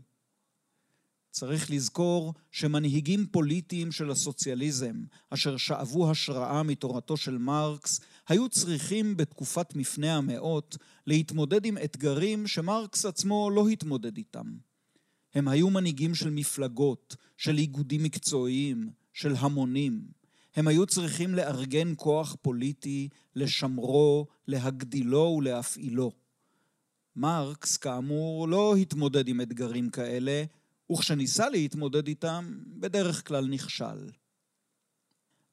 [1.31, 9.77] צריך לזכור שמנהיגים פוליטיים של הסוציאליזם, אשר שאבו השראה מתורתו של מרקס, היו צריכים בתקופת
[9.77, 14.47] מפנה המאות להתמודד עם אתגרים שמרקס עצמו לא התמודד איתם.
[15.35, 20.22] הם היו מנהיגים של מפלגות, של איגודים מקצועיים, של המונים.
[20.57, 26.13] הם היו צריכים לארגן כוח פוליטי, לשמרו, להגדילו ולהפעילו.
[27.17, 30.45] מרקס, כאמור, לא התמודד עם אתגרים כאלה,
[30.93, 34.11] וכשניסה להתמודד איתם, בדרך כלל נכשל.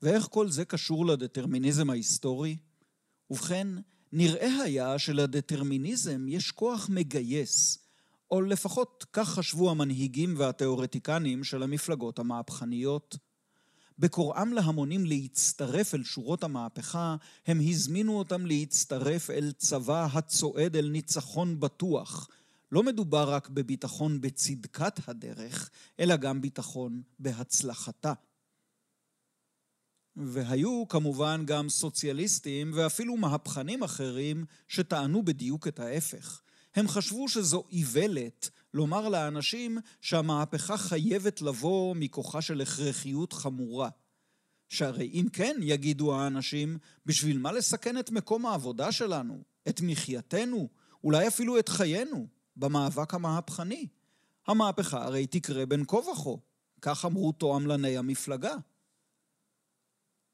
[0.02, 2.58] ואיך כל זה קשור לדטרמיניזם ההיסטורי?
[3.30, 3.68] ובכן,
[4.12, 7.80] נראה היה שלדטרמיניזם יש כוח מגייס,
[8.32, 13.18] או לפחות כך חשבו המנהיגים והתיאורטיקנים של המפלגות המהפכניות.
[14.00, 17.16] בקוראם להמונים להצטרף אל שורות המהפכה,
[17.48, 22.30] הם הזמינו אותם להצטרף אל צבא הצועד אל ניצחון בטוח,
[22.72, 28.14] לא מדובר רק בביטחון בצדקת הדרך, אלא גם ביטחון בהצלחתה.
[30.16, 36.42] והיו כמובן גם סוציאליסטים ואפילו מהפכנים אחרים שטענו בדיוק את ההפך.
[36.76, 43.90] הם חשבו שזו איוולת לומר לאנשים שהמהפכה חייבת לבוא מכוחה של הכרחיות חמורה.
[44.70, 50.70] שהרי אם כן, יגידו האנשים, בשביל מה לסכן את מקום העבודה שלנו, את מחייתנו,
[51.04, 53.88] אולי אפילו את חיינו, במאבק המהפכני?
[54.48, 56.30] המהפכה הרי תקרה בין כה וכה,
[56.82, 58.56] כך אמרו תועמלני המפלגה.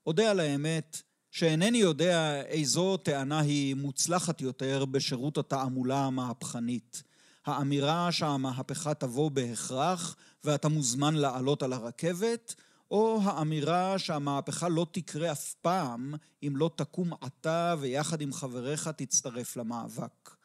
[0.05, 7.03] אודה על האמת שאינני יודע איזו טענה היא מוצלחת יותר בשירות התעמולה המהפכנית.
[7.45, 12.55] האמירה שהמהפכה תבוא בהכרח ואתה מוזמן לעלות על הרכבת,
[12.91, 19.57] או האמירה שהמהפכה לא תקרה אף פעם אם לא תקום אתה ויחד עם חבריך תצטרף
[19.57, 20.35] למאבק.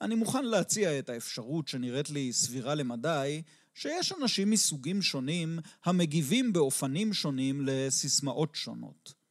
[0.00, 3.42] אני מוכן להציע את האפשרות שנראית לי סבירה למדי,
[3.74, 9.23] שיש אנשים מסוגים שונים המגיבים באופנים שונים לסיסמאות שונות.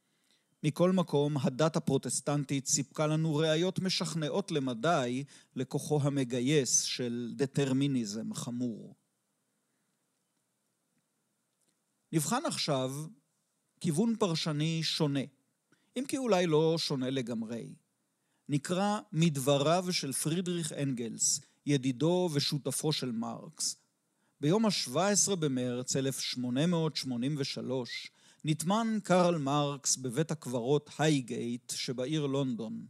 [0.64, 5.24] מכל מקום, הדת הפרוטסטנטית סיפקה לנו ראיות משכנעות למדי
[5.56, 8.94] לכוחו המגייס של דטרמיניזם חמור.
[12.12, 12.92] נבחן עכשיו
[13.80, 15.20] כיוון פרשני שונה,
[15.96, 17.74] אם כי אולי לא שונה לגמרי.
[18.48, 23.76] נקרא מדבריו של פרידריך אנגלס, ידידו ושותפו של מרקס.
[24.40, 28.10] ביום ה-17 במרץ 1883
[28.46, 32.86] נטמן קרל מרקס בבית הקברות הייגייט שבעיר לונדון.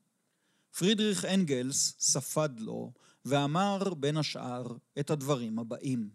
[0.79, 2.93] פרידריך אנגלס ספד לו
[3.25, 6.11] ואמר בין השאר את הדברים הבאים,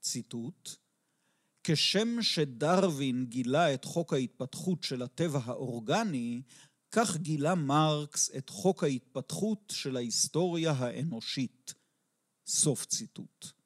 [0.00, 0.76] ציטוט:
[1.64, 6.42] כשם שדרווין גילה את חוק ההתפתחות של הטבע האורגני,
[6.90, 11.74] כך גילה מרקס את חוק ההתפתחות של ההיסטוריה האנושית.
[12.46, 13.57] סוף ציטוט.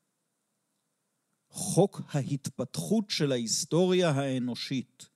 [1.52, 5.06] חוק ההתפתחות של ההיסטוריה האנושית,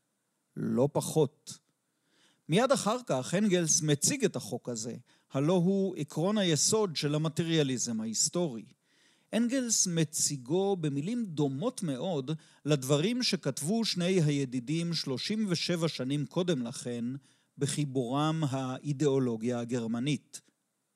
[0.57, 1.59] לא פחות.
[2.49, 4.97] מיד אחר כך הנגלס מציג את החוק הזה,
[5.33, 8.65] הלא הוא עקרון היסוד של המטריאליזם ההיסטורי.
[9.33, 12.31] אנגלס מציגו במילים דומות מאוד
[12.65, 17.05] לדברים שכתבו שני הידידים 37 שנים קודם לכן
[17.59, 20.41] בחיבורם האידיאולוגיה הגרמנית.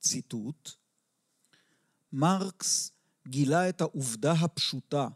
[0.00, 0.70] ציטוט:
[2.12, 2.92] מרקס
[3.28, 5.08] גילה את העובדה הפשוטה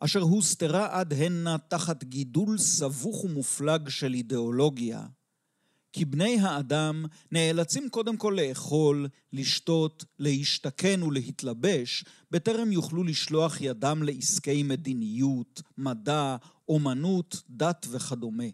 [0.00, 5.06] אשר הוסתרה עד הנה תחת גידול סבוך ומופלג של אידיאולוגיה.
[5.92, 14.62] כי בני האדם נאלצים קודם כל לאכול, לשתות, להשתכן ולהתלבש, בטרם יוכלו לשלוח ידם לעסקי
[14.62, 16.36] מדיניות, מדע,
[16.68, 18.44] אומנות, דת וכדומה.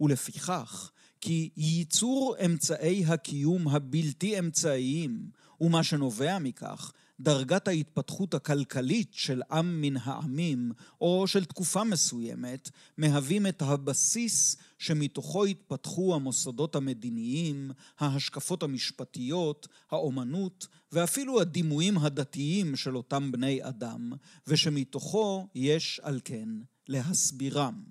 [0.00, 5.30] ולפיכך, כי ייצור אמצעי הקיום הבלתי אמצעיים,
[5.62, 13.46] ומה שנובע מכך, דרגת ההתפתחות הכלכלית של עם מן העמים, או של תקופה מסוימת, מהווים
[13.46, 23.58] את הבסיס שמתוכו התפתחו המוסדות המדיניים, ההשקפות המשפטיות, האומנות, ואפילו הדימויים הדתיים של אותם בני
[23.62, 24.12] אדם,
[24.46, 26.48] ושמתוכו יש על כן
[26.88, 27.82] להסבירם.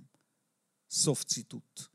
[0.90, 1.91] סוף ציטוט.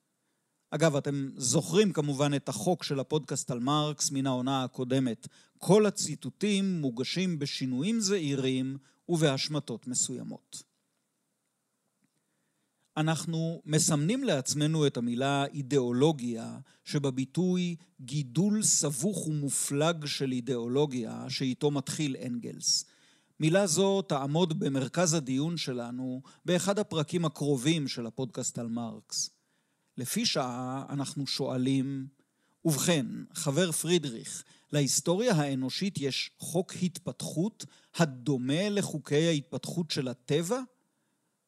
[0.77, 5.29] אגב, אתם זוכרים כמובן את החוק של הפודקאסט על מרקס מן העונה הקודמת.
[5.59, 8.77] כל הציטוטים מוגשים בשינויים זעירים
[9.09, 10.62] ובהשמטות מסוימות.
[12.97, 22.85] אנחנו מסמנים לעצמנו את המילה אידיאולוגיה שבביטוי גידול סבוך ומופלג של אידיאולוגיה שאיתו מתחיל אנגלס.
[23.41, 29.36] מילה זו תעמוד במרכז הדיון שלנו באחד הפרקים הקרובים של הפודקאסט על מרקס.
[29.99, 32.07] לפי שעה אנחנו שואלים,
[32.65, 37.65] ובכן, חבר פרידריך, להיסטוריה האנושית יש חוק התפתחות
[37.97, 40.61] הדומה לחוקי ההתפתחות של הטבע?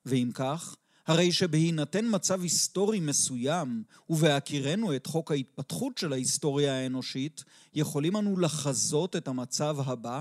[0.07, 0.76] ואם כך,
[1.07, 7.44] הרי שבהינתן מצב היסטורי מסוים, ובהכירנו את חוק ההתפתחות של ההיסטוריה האנושית,
[7.74, 10.20] יכולים אנו לחזות את המצב הבא,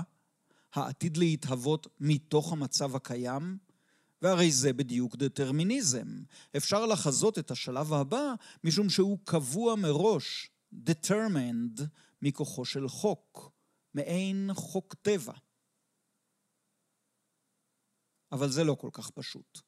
[0.74, 3.67] העתיד להתהוות מתוך המצב הקיים?
[4.22, 6.22] והרי זה בדיוק דטרמיניזם.
[6.56, 11.82] אפשר לחזות את השלב הבא משום שהוא קבוע מראש, determined,
[12.22, 13.50] מכוחו של חוק,
[13.94, 15.32] מעין חוק טבע.
[18.32, 19.60] אבל זה לא כל כך פשוט.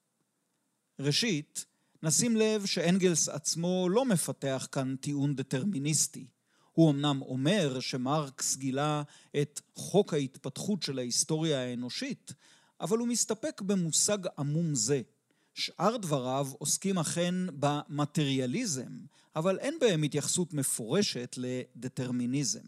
[0.99, 1.65] ראשית,
[2.03, 6.27] נשים לב שאנגלס עצמו לא מפתח כאן טיעון דטרמיניסטי.
[6.73, 9.03] הוא אמנם אומר שמרקס גילה
[9.43, 12.33] את חוק ההתפתחות של ההיסטוריה האנושית,
[12.81, 15.03] אבל הוא מסתפק במושג עמום זה.
[15.55, 18.99] שאר דבריו עוסקים אכן במטריאליזם,
[19.37, 22.65] אבל אין בהם התייחסות מפורשת לדטרמיניזם.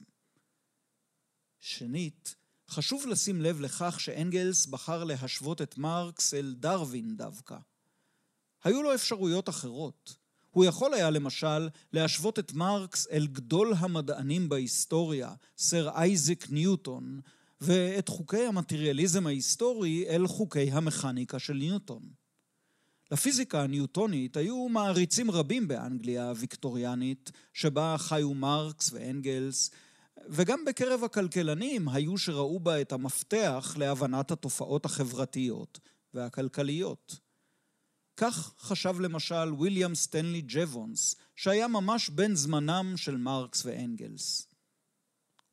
[1.60, 2.34] שנית,
[2.68, 7.56] חשוב לשים לב לכך שאנגלס בחר להשוות את מרקס אל דרווין דווקא.
[8.64, 10.16] היו לו אפשרויות אחרות.
[10.50, 17.20] הוא יכול היה למשל להשוות את מרקס אל גדול המדענים בהיסטוריה, סר אייזק ניוטון,
[17.64, 22.02] ואת חוקי המטריאליזם ההיסטורי אל חוקי המכניקה של ניוטון.
[23.10, 29.70] לפיזיקה הניוטונית היו מעריצים רבים באנגליה הוויקטוריאנית, שבה חיו מרקס ואנגלס,
[30.28, 35.80] וגם בקרב הכלכלנים היו שראו בה את המפתח להבנת התופעות החברתיות
[36.14, 37.16] והכלכליות.
[38.16, 44.46] כך חשב למשל ויליאם סטנלי ג'וונס, שהיה ממש בן זמנם של מרקס ואנגלס.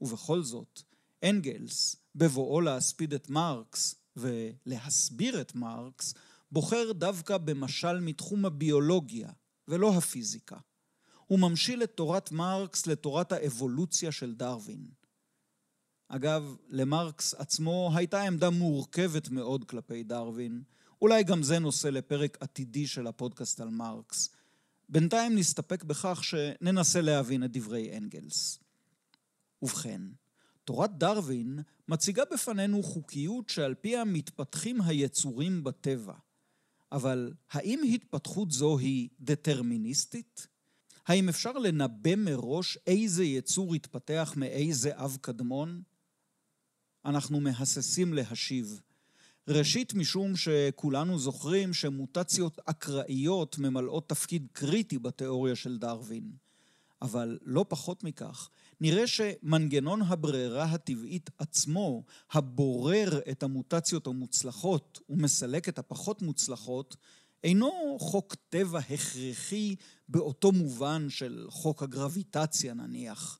[0.01, 0.81] ובכל זאת,
[1.23, 6.13] אנגלס, בבואו להספיד את מרקס ולהסביר את מרקס,
[6.51, 9.29] בוחר דווקא במשל מתחום הביולוגיה
[9.67, 10.57] ולא הפיזיקה.
[11.27, 14.87] הוא ממשיל את תורת מרקס לתורת האבולוציה של דרווין.
[16.07, 20.63] אגב, למרקס עצמו הייתה עמדה מורכבת מאוד כלפי דרווין,
[21.01, 24.29] אולי גם זה נושא לפרק עתידי של הפודקאסט על מרקס.
[24.89, 28.59] בינתיים נסתפק בכך שננסה להבין את דברי אנגלס.
[29.61, 30.01] ובכן,
[30.69, 36.13] תורת דרווין מציגה בפנינו חוקיות שעל פיה מתפתחים היצורים בטבע.
[36.91, 40.47] אבל האם התפתחות זו היא דטרמיניסטית?
[41.07, 45.81] האם אפשר לנבא מראש איזה יצור יתפתח מאיזה אב קדמון?
[47.05, 48.81] אנחנו מהססים להשיב.
[49.47, 56.31] ראשית, משום שכולנו זוכרים שמוטציות אקראיות ממלאות תפקיד קריטי בתיאוריה של דרווין.
[57.01, 58.49] אבל לא פחות מכך,
[58.81, 66.95] נראה שמנגנון הברירה הטבעית עצמו, הבורר את המוטציות המוצלחות ומסלק את הפחות מוצלחות,
[67.43, 69.75] אינו חוק טבע הכרחי
[70.09, 73.39] באותו מובן של חוק הגרביטציה נניח.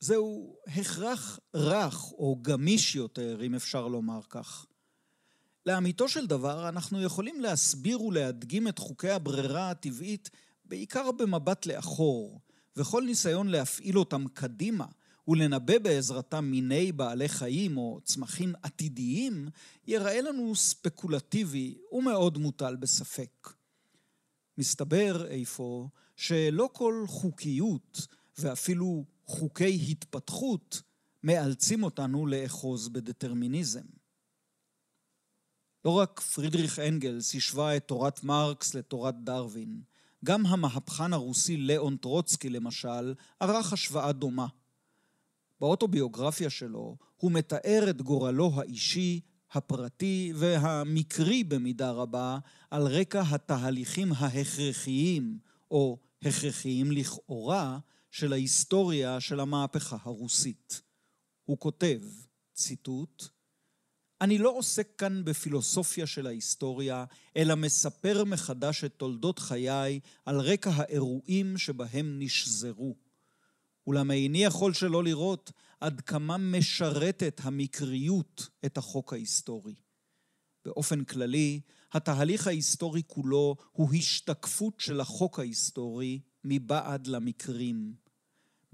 [0.00, 4.66] זהו הכרח רך או גמיש יותר, אם אפשר לומר כך.
[5.66, 10.30] לאמיתו של דבר, אנחנו יכולים להסביר ולהדגים את חוקי הברירה הטבעית
[10.64, 12.40] בעיקר במבט לאחור,
[12.76, 14.86] וכל ניסיון להפעיל אותם קדימה
[15.28, 19.48] ולנבא בעזרתם מיני בעלי חיים או צמחים עתידיים,
[19.86, 23.52] ייראה לנו ספקולטיבי ומאוד מוטל בספק.
[24.58, 28.06] מסתבר איפה שלא כל חוקיות
[28.38, 30.82] ואפילו חוקי התפתחות
[31.22, 33.84] מאלצים אותנו לאחוז בדטרמיניזם.
[35.84, 39.82] לא רק פרידריך אנגלס השווה את תורת מרקס לתורת דרווין,
[40.24, 44.46] גם המהפכן הרוסי לאון טרוצקי למשל ערך השוואה דומה.
[45.60, 49.20] באוטוביוגרפיה שלו הוא מתאר את גורלו האישי,
[49.52, 52.38] הפרטי והמקרי במידה רבה
[52.70, 55.38] על רקע התהליכים ההכרחיים
[55.70, 57.78] או הכרחיים לכאורה
[58.10, 60.82] של ההיסטוריה של המהפכה הרוסית.
[61.44, 62.00] הוא כותב,
[62.52, 63.28] ציטוט,
[64.24, 67.04] אני לא עוסק כאן בפילוסופיה של ההיסטוריה,
[67.36, 72.96] אלא מספר מחדש את תולדות חיי על רקע האירועים שבהם נשזרו.
[73.86, 79.74] אולם איני יכול שלא לראות עד כמה משרתת המקריות את החוק ההיסטורי.
[80.64, 81.60] באופן כללי,
[81.92, 88.03] התהליך ההיסטורי כולו הוא השתקפות של החוק ההיסטורי מבעד למקרים.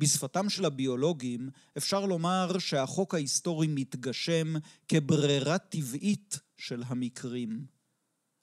[0.01, 4.55] בשפתם של הביולוגים אפשר לומר שהחוק ההיסטורי מתגשם
[4.89, 7.67] כברירה טבעית של המקרים.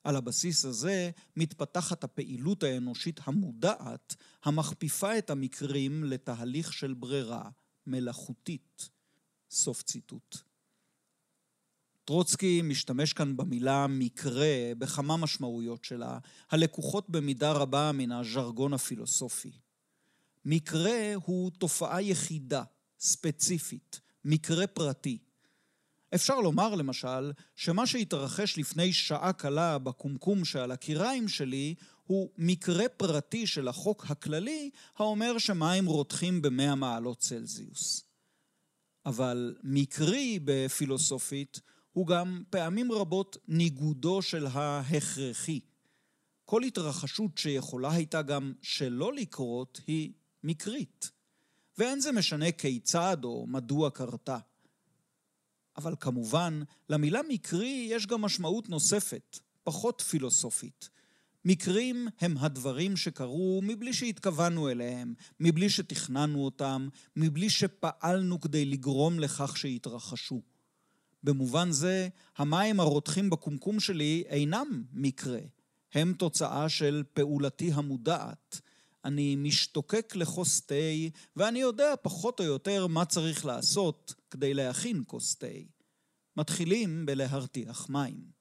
[0.04, 7.50] על הבסיס הזה מתפתחת הפעילות האנושית המודעת המכפיפה את המקרים לתהליך של ברירה
[7.88, 8.90] מלאכותית.
[9.52, 10.38] סוף ציטוט.
[12.06, 16.20] טרוצקי משתמש כאן במילה מקרה בכמה משמעויות שלה,
[16.52, 19.67] הלקוחות במידה רבה מן הז'רגון הפילוסופי.
[20.50, 22.64] מקרה הוא תופעה יחידה,
[23.00, 25.18] ספציפית, מקרה פרטי.
[26.16, 33.48] אפשר לומר למשל שמה שהתרחש לפני שעה קלה בקומקום שעל הקיריים שלי הוא מקרה פרטי
[33.48, 38.04] של החוק הכללי האומר שמים רותחים במאה מעלות צלזיוס.
[39.06, 41.60] אבל מקרי בפילוסופית
[41.92, 45.60] הוא גם פעמים רבות ניגודו של ההכרחי.
[46.46, 50.12] כל התרחשות שיכולה הייתה גם שלא לקרות היא
[50.48, 51.12] מקרית,
[51.78, 54.38] ואין זה משנה כיצד או מדוע קרתה.
[55.78, 60.90] אבל כמובן, למילה מקרי יש גם משמעות נוספת, פחות פילוסופית.
[61.46, 69.58] מקרים הם הדברים שקרו מבלי שהתכוונו אליהם, מבלי שתכננו אותם, מבלי שפעלנו כדי לגרום לכך
[69.58, 70.42] שיתרחשו.
[71.24, 75.40] במובן זה, המים הרותחים בקומקום שלי אינם מקרה,
[75.94, 78.62] הם תוצאה של פעולתי המודעת,
[79.08, 80.76] אני משתוקק לכוס תה,
[81.36, 85.48] ואני יודע פחות או יותר מה צריך לעשות כדי להכין כוס תה.
[86.38, 88.32] מתחילים בלהרתיח מים.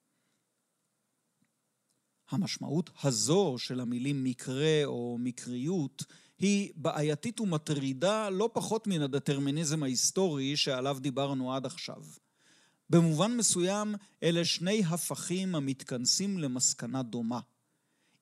[2.31, 6.05] המשמעות הזו של המילים מקרה או מקריות
[6.39, 12.03] היא בעייתית ומטרידה לא פחות מן הדטרמיניזם ההיסטורי שעליו דיברנו עד עכשיו.
[12.91, 17.41] במובן מסוים אלה שני הפכים המתכנסים למסקנה דומה.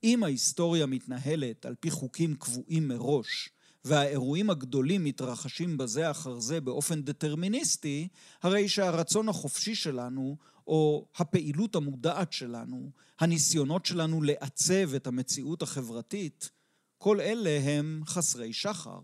[0.05, 3.48] אם ההיסטוריה מתנהלת על פי חוקים קבועים מראש,
[3.84, 8.09] והאירועים הגדולים מתרחשים בזה אחר זה באופן דטרמיניסטי,
[8.42, 10.36] הרי שהרצון החופשי שלנו,
[10.66, 12.90] או הפעילות המודעת שלנו,
[13.20, 16.50] הניסיונות שלנו לעצב את המציאות החברתית,
[16.98, 19.00] כל אלה הם חסרי שחר.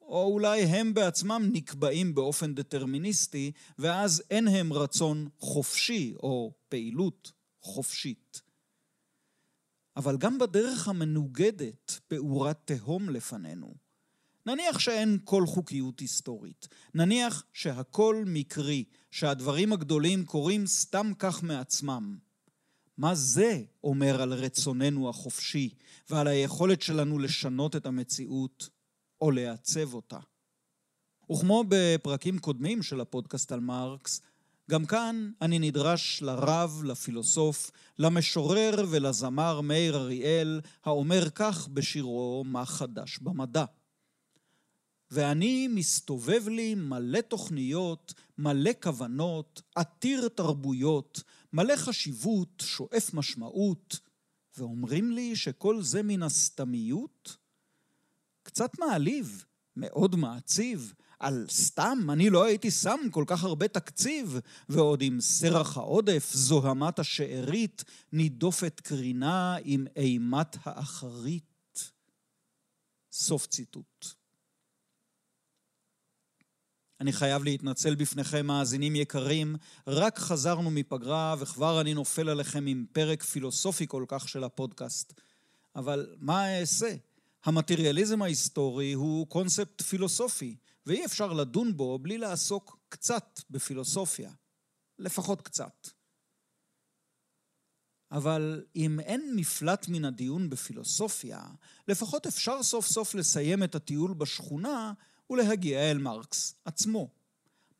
[0.00, 7.32] או אולי הם בעצמם נקבעים באופן דטרמיניסטי, ואז אין הם רצון חופשי או פעילות
[7.62, 8.42] חופשית.
[9.96, 13.74] אבל גם בדרך המנוגדת פעורת תהום לפנינו.
[14.46, 16.68] נניח שאין כל חוקיות היסטורית.
[16.94, 22.18] נניח שהכל מקרי, שהדברים הגדולים קורים סתם כך מעצמם.
[22.98, 25.74] מה זה אומר על רצוננו החופשי
[26.10, 28.68] ועל היכולת שלנו לשנות את המציאות
[29.20, 30.18] או לעצב אותה?
[31.32, 34.20] וכמו בפרקים קודמים של הפודקאסט על מרקס,
[34.70, 43.18] גם כאן אני נדרש לרב, לפילוסוף, למשורר ולזמר מאיר אריאל, האומר כך בשירו "מה חדש
[43.18, 43.64] במדע".
[45.10, 54.00] ואני מסתובב לי מלא תוכניות, מלא כוונות, עתיר תרבויות, מלא חשיבות, שואף משמעות,
[54.58, 57.36] ואומרים לי שכל זה מן הסתמיות?
[58.42, 59.44] קצת מעליב,
[59.76, 60.94] מאוד מעציב,
[61.24, 66.98] על סתם אני לא הייתי שם כל כך הרבה תקציב, ועוד עם סרח העודף, זוהמת
[66.98, 71.90] השארית, נידופת קרינה עם אימת האחרית.
[73.12, 74.06] סוף ציטוט.
[77.00, 79.56] אני חייב להתנצל בפניכם, מאזינים יקרים,
[79.86, 85.20] רק חזרנו מפגרה וכבר אני נופל עליכם עם פרק פילוסופי כל כך של הפודקאסט.
[85.76, 86.94] אבל מה אעשה?
[87.44, 90.56] המטריאליזם ההיסטורי הוא קונספט פילוסופי,
[90.86, 94.32] ואי אפשר לדון בו בלי לעסוק קצת בפילוסופיה.
[94.98, 95.88] לפחות קצת.
[98.10, 101.46] אבל אם אין מפלט מן הדיון בפילוסופיה,
[101.88, 104.92] לפחות אפשר סוף סוף לסיים את הטיול בשכונה
[105.30, 107.10] ולהגיע אל מרקס עצמו.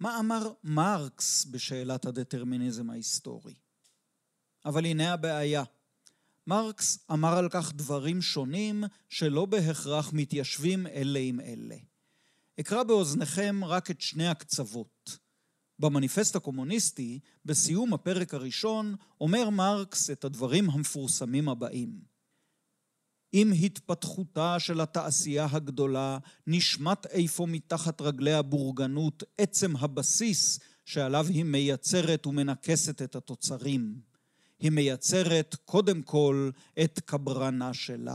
[0.01, 3.55] מה אמר מרקס בשאלת הדטרמיניזם ההיסטורי?
[4.65, 5.65] אבל הנה הבעיה.
[6.47, 11.77] מרקס אמר על כך דברים שונים שלא בהכרח מתיישבים אלה עם אלה.
[12.61, 15.19] אקרא באוזניכם רק את שני הקצוות.
[15.79, 22.15] במניפסט הקומוניסטי, בסיום הפרק הראשון, אומר מרקס את הדברים המפורסמים הבאים:
[23.33, 32.27] עם התפתחותה של התעשייה הגדולה, נשמט איפה מתחת רגלי הבורגנות עצם הבסיס שעליו היא מייצרת
[32.27, 34.01] ומנכסת את התוצרים.
[34.59, 36.51] היא מייצרת קודם כל
[36.85, 38.15] את קברנה שלה.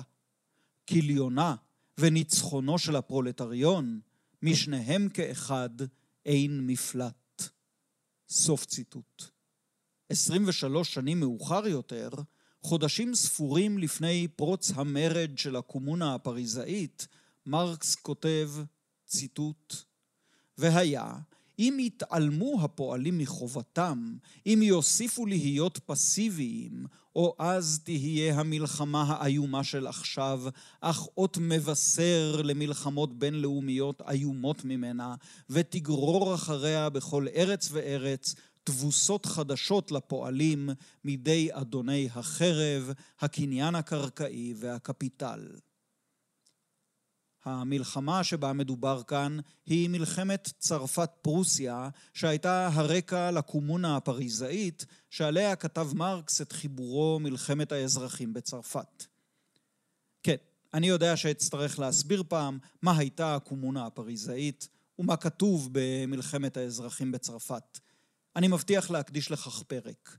[0.90, 1.56] כליונה
[2.00, 4.00] וניצחונו של הפרולטריון,
[4.42, 5.70] משניהם כאחד
[6.26, 7.44] אין מפלט.
[8.30, 9.24] סוף ציטוט.
[10.10, 12.10] 23 שנים מאוחר יותר,
[12.62, 17.08] חודשים ספורים לפני פרוץ המרד של הקומונה הפריזאית,
[17.46, 18.50] מרקס כותב,
[19.06, 19.76] ציטוט,
[20.58, 21.14] והיה
[21.60, 26.86] אם יתעלמו הפועלים מחובתם, אם יוסיפו להיות פסיביים,
[27.16, 30.42] או אז תהיה המלחמה האיומה של עכשיו,
[30.82, 35.16] אך אות מבשר למלחמות בינלאומיות איומות ממנה,
[35.50, 40.70] ותגרור אחריה בכל ארץ וארץ תבוסות חדשות לפועלים
[41.04, 45.40] מידי אדוני החרב, הקניין הקרקעי והקפיטל.
[47.50, 56.42] המלחמה שבה מדובר כאן היא מלחמת צרפת פרוסיה, שהייתה הרקע לקומונה הפריזאית, שעליה כתב מרקס
[56.42, 59.06] את חיבורו מלחמת האזרחים בצרפת.
[60.24, 60.36] כן,
[60.74, 64.68] אני יודע שאצטרך להסביר פעם מה הייתה הקומונה הפריזאית
[65.00, 67.80] ומה כתוב במלחמת האזרחים בצרפת.
[68.36, 70.18] אני מבטיח להקדיש לכך פרק.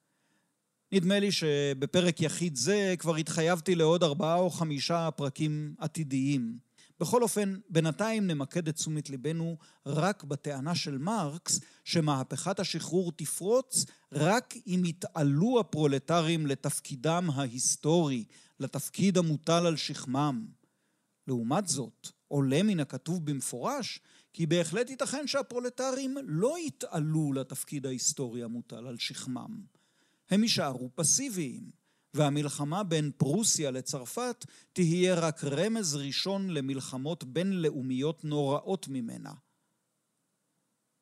[0.93, 6.70] נדמה לי שבפרק יחיד זה כבר התחייבתי לעוד ארבעה או חמישה פרקים עתידיים.
[7.01, 14.55] בכל אופן, בינתיים נמקד את תשומת ליבנו רק בטענה של מרקס, שמהפכת השחרור תפרוץ רק
[14.67, 18.25] אם יתעלו הפרולטרים לתפקידם ההיסטורי,
[18.61, 20.47] לתפקיד המוטל על שכמם.
[21.29, 24.01] לעומת זאת, עולה מן הכתוב במפורש
[24.33, 29.61] כי בהחלט ייתכן שהפרולטרים לא יתעלו לתפקיד ההיסטורי המוטל על שכמם.
[30.31, 31.71] הם יישארו פסיביים,
[32.15, 39.33] והמלחמה בין פרוסיה לצרפת תהיה רק רמז ראשון למלחמות בינלאומיות נוראות ממנה.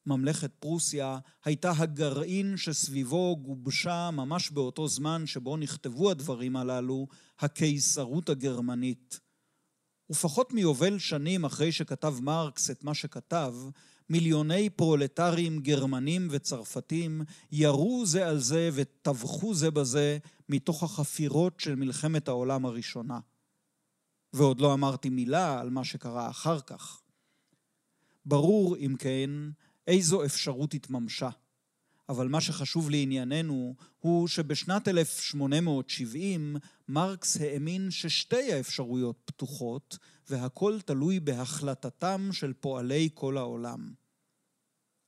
[0.07, 7.07] ממלכת פרוסיה הייתה הגרעין שסביבו גובשה ממש באותו זמן שבו נכתבו הדברים הללו,
[7.39, 9.21] הקיסרות הגרמנית.
[10.11, 13.55] ופחות מיובל שנים אחרי שכתב מרקס את מה שכתב,
[14.11, 22.29] מיליוני פרולטרים גרמנים וצרפתים ירו זה על זה וטבחו זה בזה מתוך החפירות של מלחמת
[22.29, 23.19] העולם הראשונה.
[24.33, 27.01] ועוד לא אמרתי מילה על מה שקרה אחר כך.
[28.27, 29.31] ברור, אם כן,
[29.87, 31.31] איזו אפשרות התממשה.
[32.09, 36.57] אבל מה שחשוב לענייננו הוא שבשנת 1870
[36.89, 39.99] מרקס האמין ששתי האפשרויות פתוחות
[40.31, 43.93] והכל תלוי בהחלטתם של פועלי כל העולם.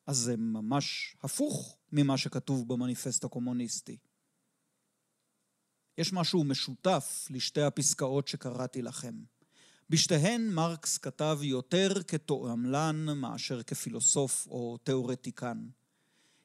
[0.06, 3.96] אז זה ממש הפוך ממה שכתוב במניפסט הקומוניסטי.
[5.98, 9.14] יש משהו משותף לשתי הפסקאות שקראתי לכם.
[9.90, 15.68] בשתיהן מרקס כתב יותר כתועמלן מאשר כפילוסוף או תאורטיקן.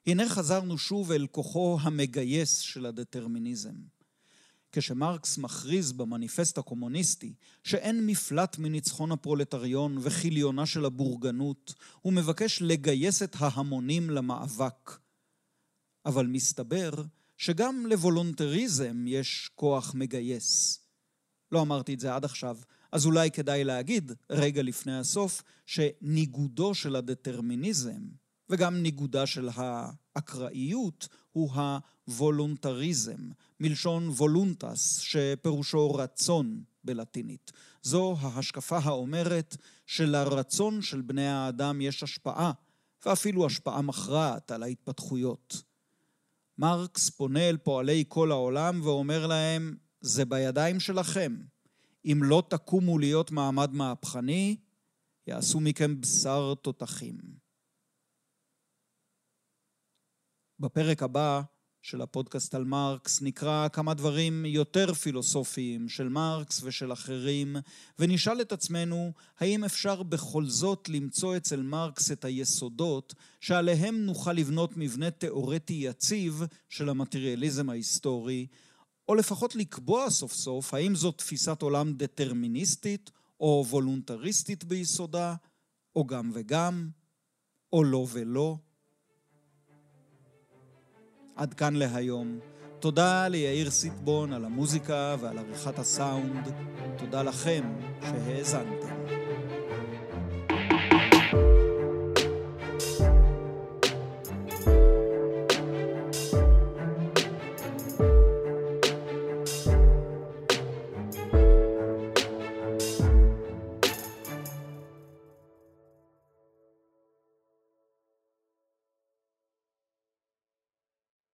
[0.08, 3.95] הנה חזרנו שוב אל כוחו המגייס של הדטרמיניזם.
[4.78, 13.36] כשמרקס מכריז במניפסט הקומוניסטי שאין מפלט מניצחון הפרולטריון וכיליונה של הבורגנות, הוא מבקש לגייס את
[13.40, 15.00] ההמונים למאבק.
[16.06, 16.92] אבל מסתבר
[17.38, 20.80] שגם לוולונטריזם יש כוח מגייס.
[21.52, 22.58] לא אמרתי את זה עד עכשיו,
[22.92, 28.02] אז אולי כדאי להגיד, רגע לפני הסוף, שניגודו של הדטרמיניזם
[28.50, 31.52] וגם ניגודה של האקראיות הוא
[32.08, 33.30] הוולונטריזם,
[33.60, 37.52] מלשון וולונטס, שפירושו רצון בלטינית.
[37.82, 42.52] זו ההשקפה האומרת שלרצון של בני האדם יש השפעה,
[43.06, 45.62] ואפילו השפעה מכרעת על ההתפתחויות.
[46.58, 51.36] מרקס פונה אל פועלי כל העולם ואומר להם, זה בידיים שלכם.
[52.06, 54.58] אם לא תקומו להיות מעמד מהפכני,
[55.28, 57.45] יעשו מכם בשר תותחים.
[60.60, 61.42] בפרק הבא
[61.82, 67.56] של הפודקאסט על מרקס נקרא כמה דברים יותר פילוסופיים של מרקס ושל אחרים,
[68.00, 74.78] ונשאל את עצמנו האם אפשר בכל זאת למצוא אצל מרקס את היסודות שעליהם נוכל לבנות
[74.78, 78.48] מבנה תאורטי יציב של המטריאליזם ההיסטורי,
[79.10, 85.36] או לפחות לקבוע סוף סוף האם זו תפיסת עולם דטרמיניסטית או וולונטריסטית ביסודה,
[85.96, 86.90] או גם וגם,
[87.74, 88.58] או לא ולא.
[91.36, 92.40] עד כאן להיום.
[92.80, 96.54] תודה ליאיר סיטבון על המוזיקה ועל עריכת הסאונד.
[96.98, 97.64] תודה לכם
[98.02, 98.96] שהאזנתם.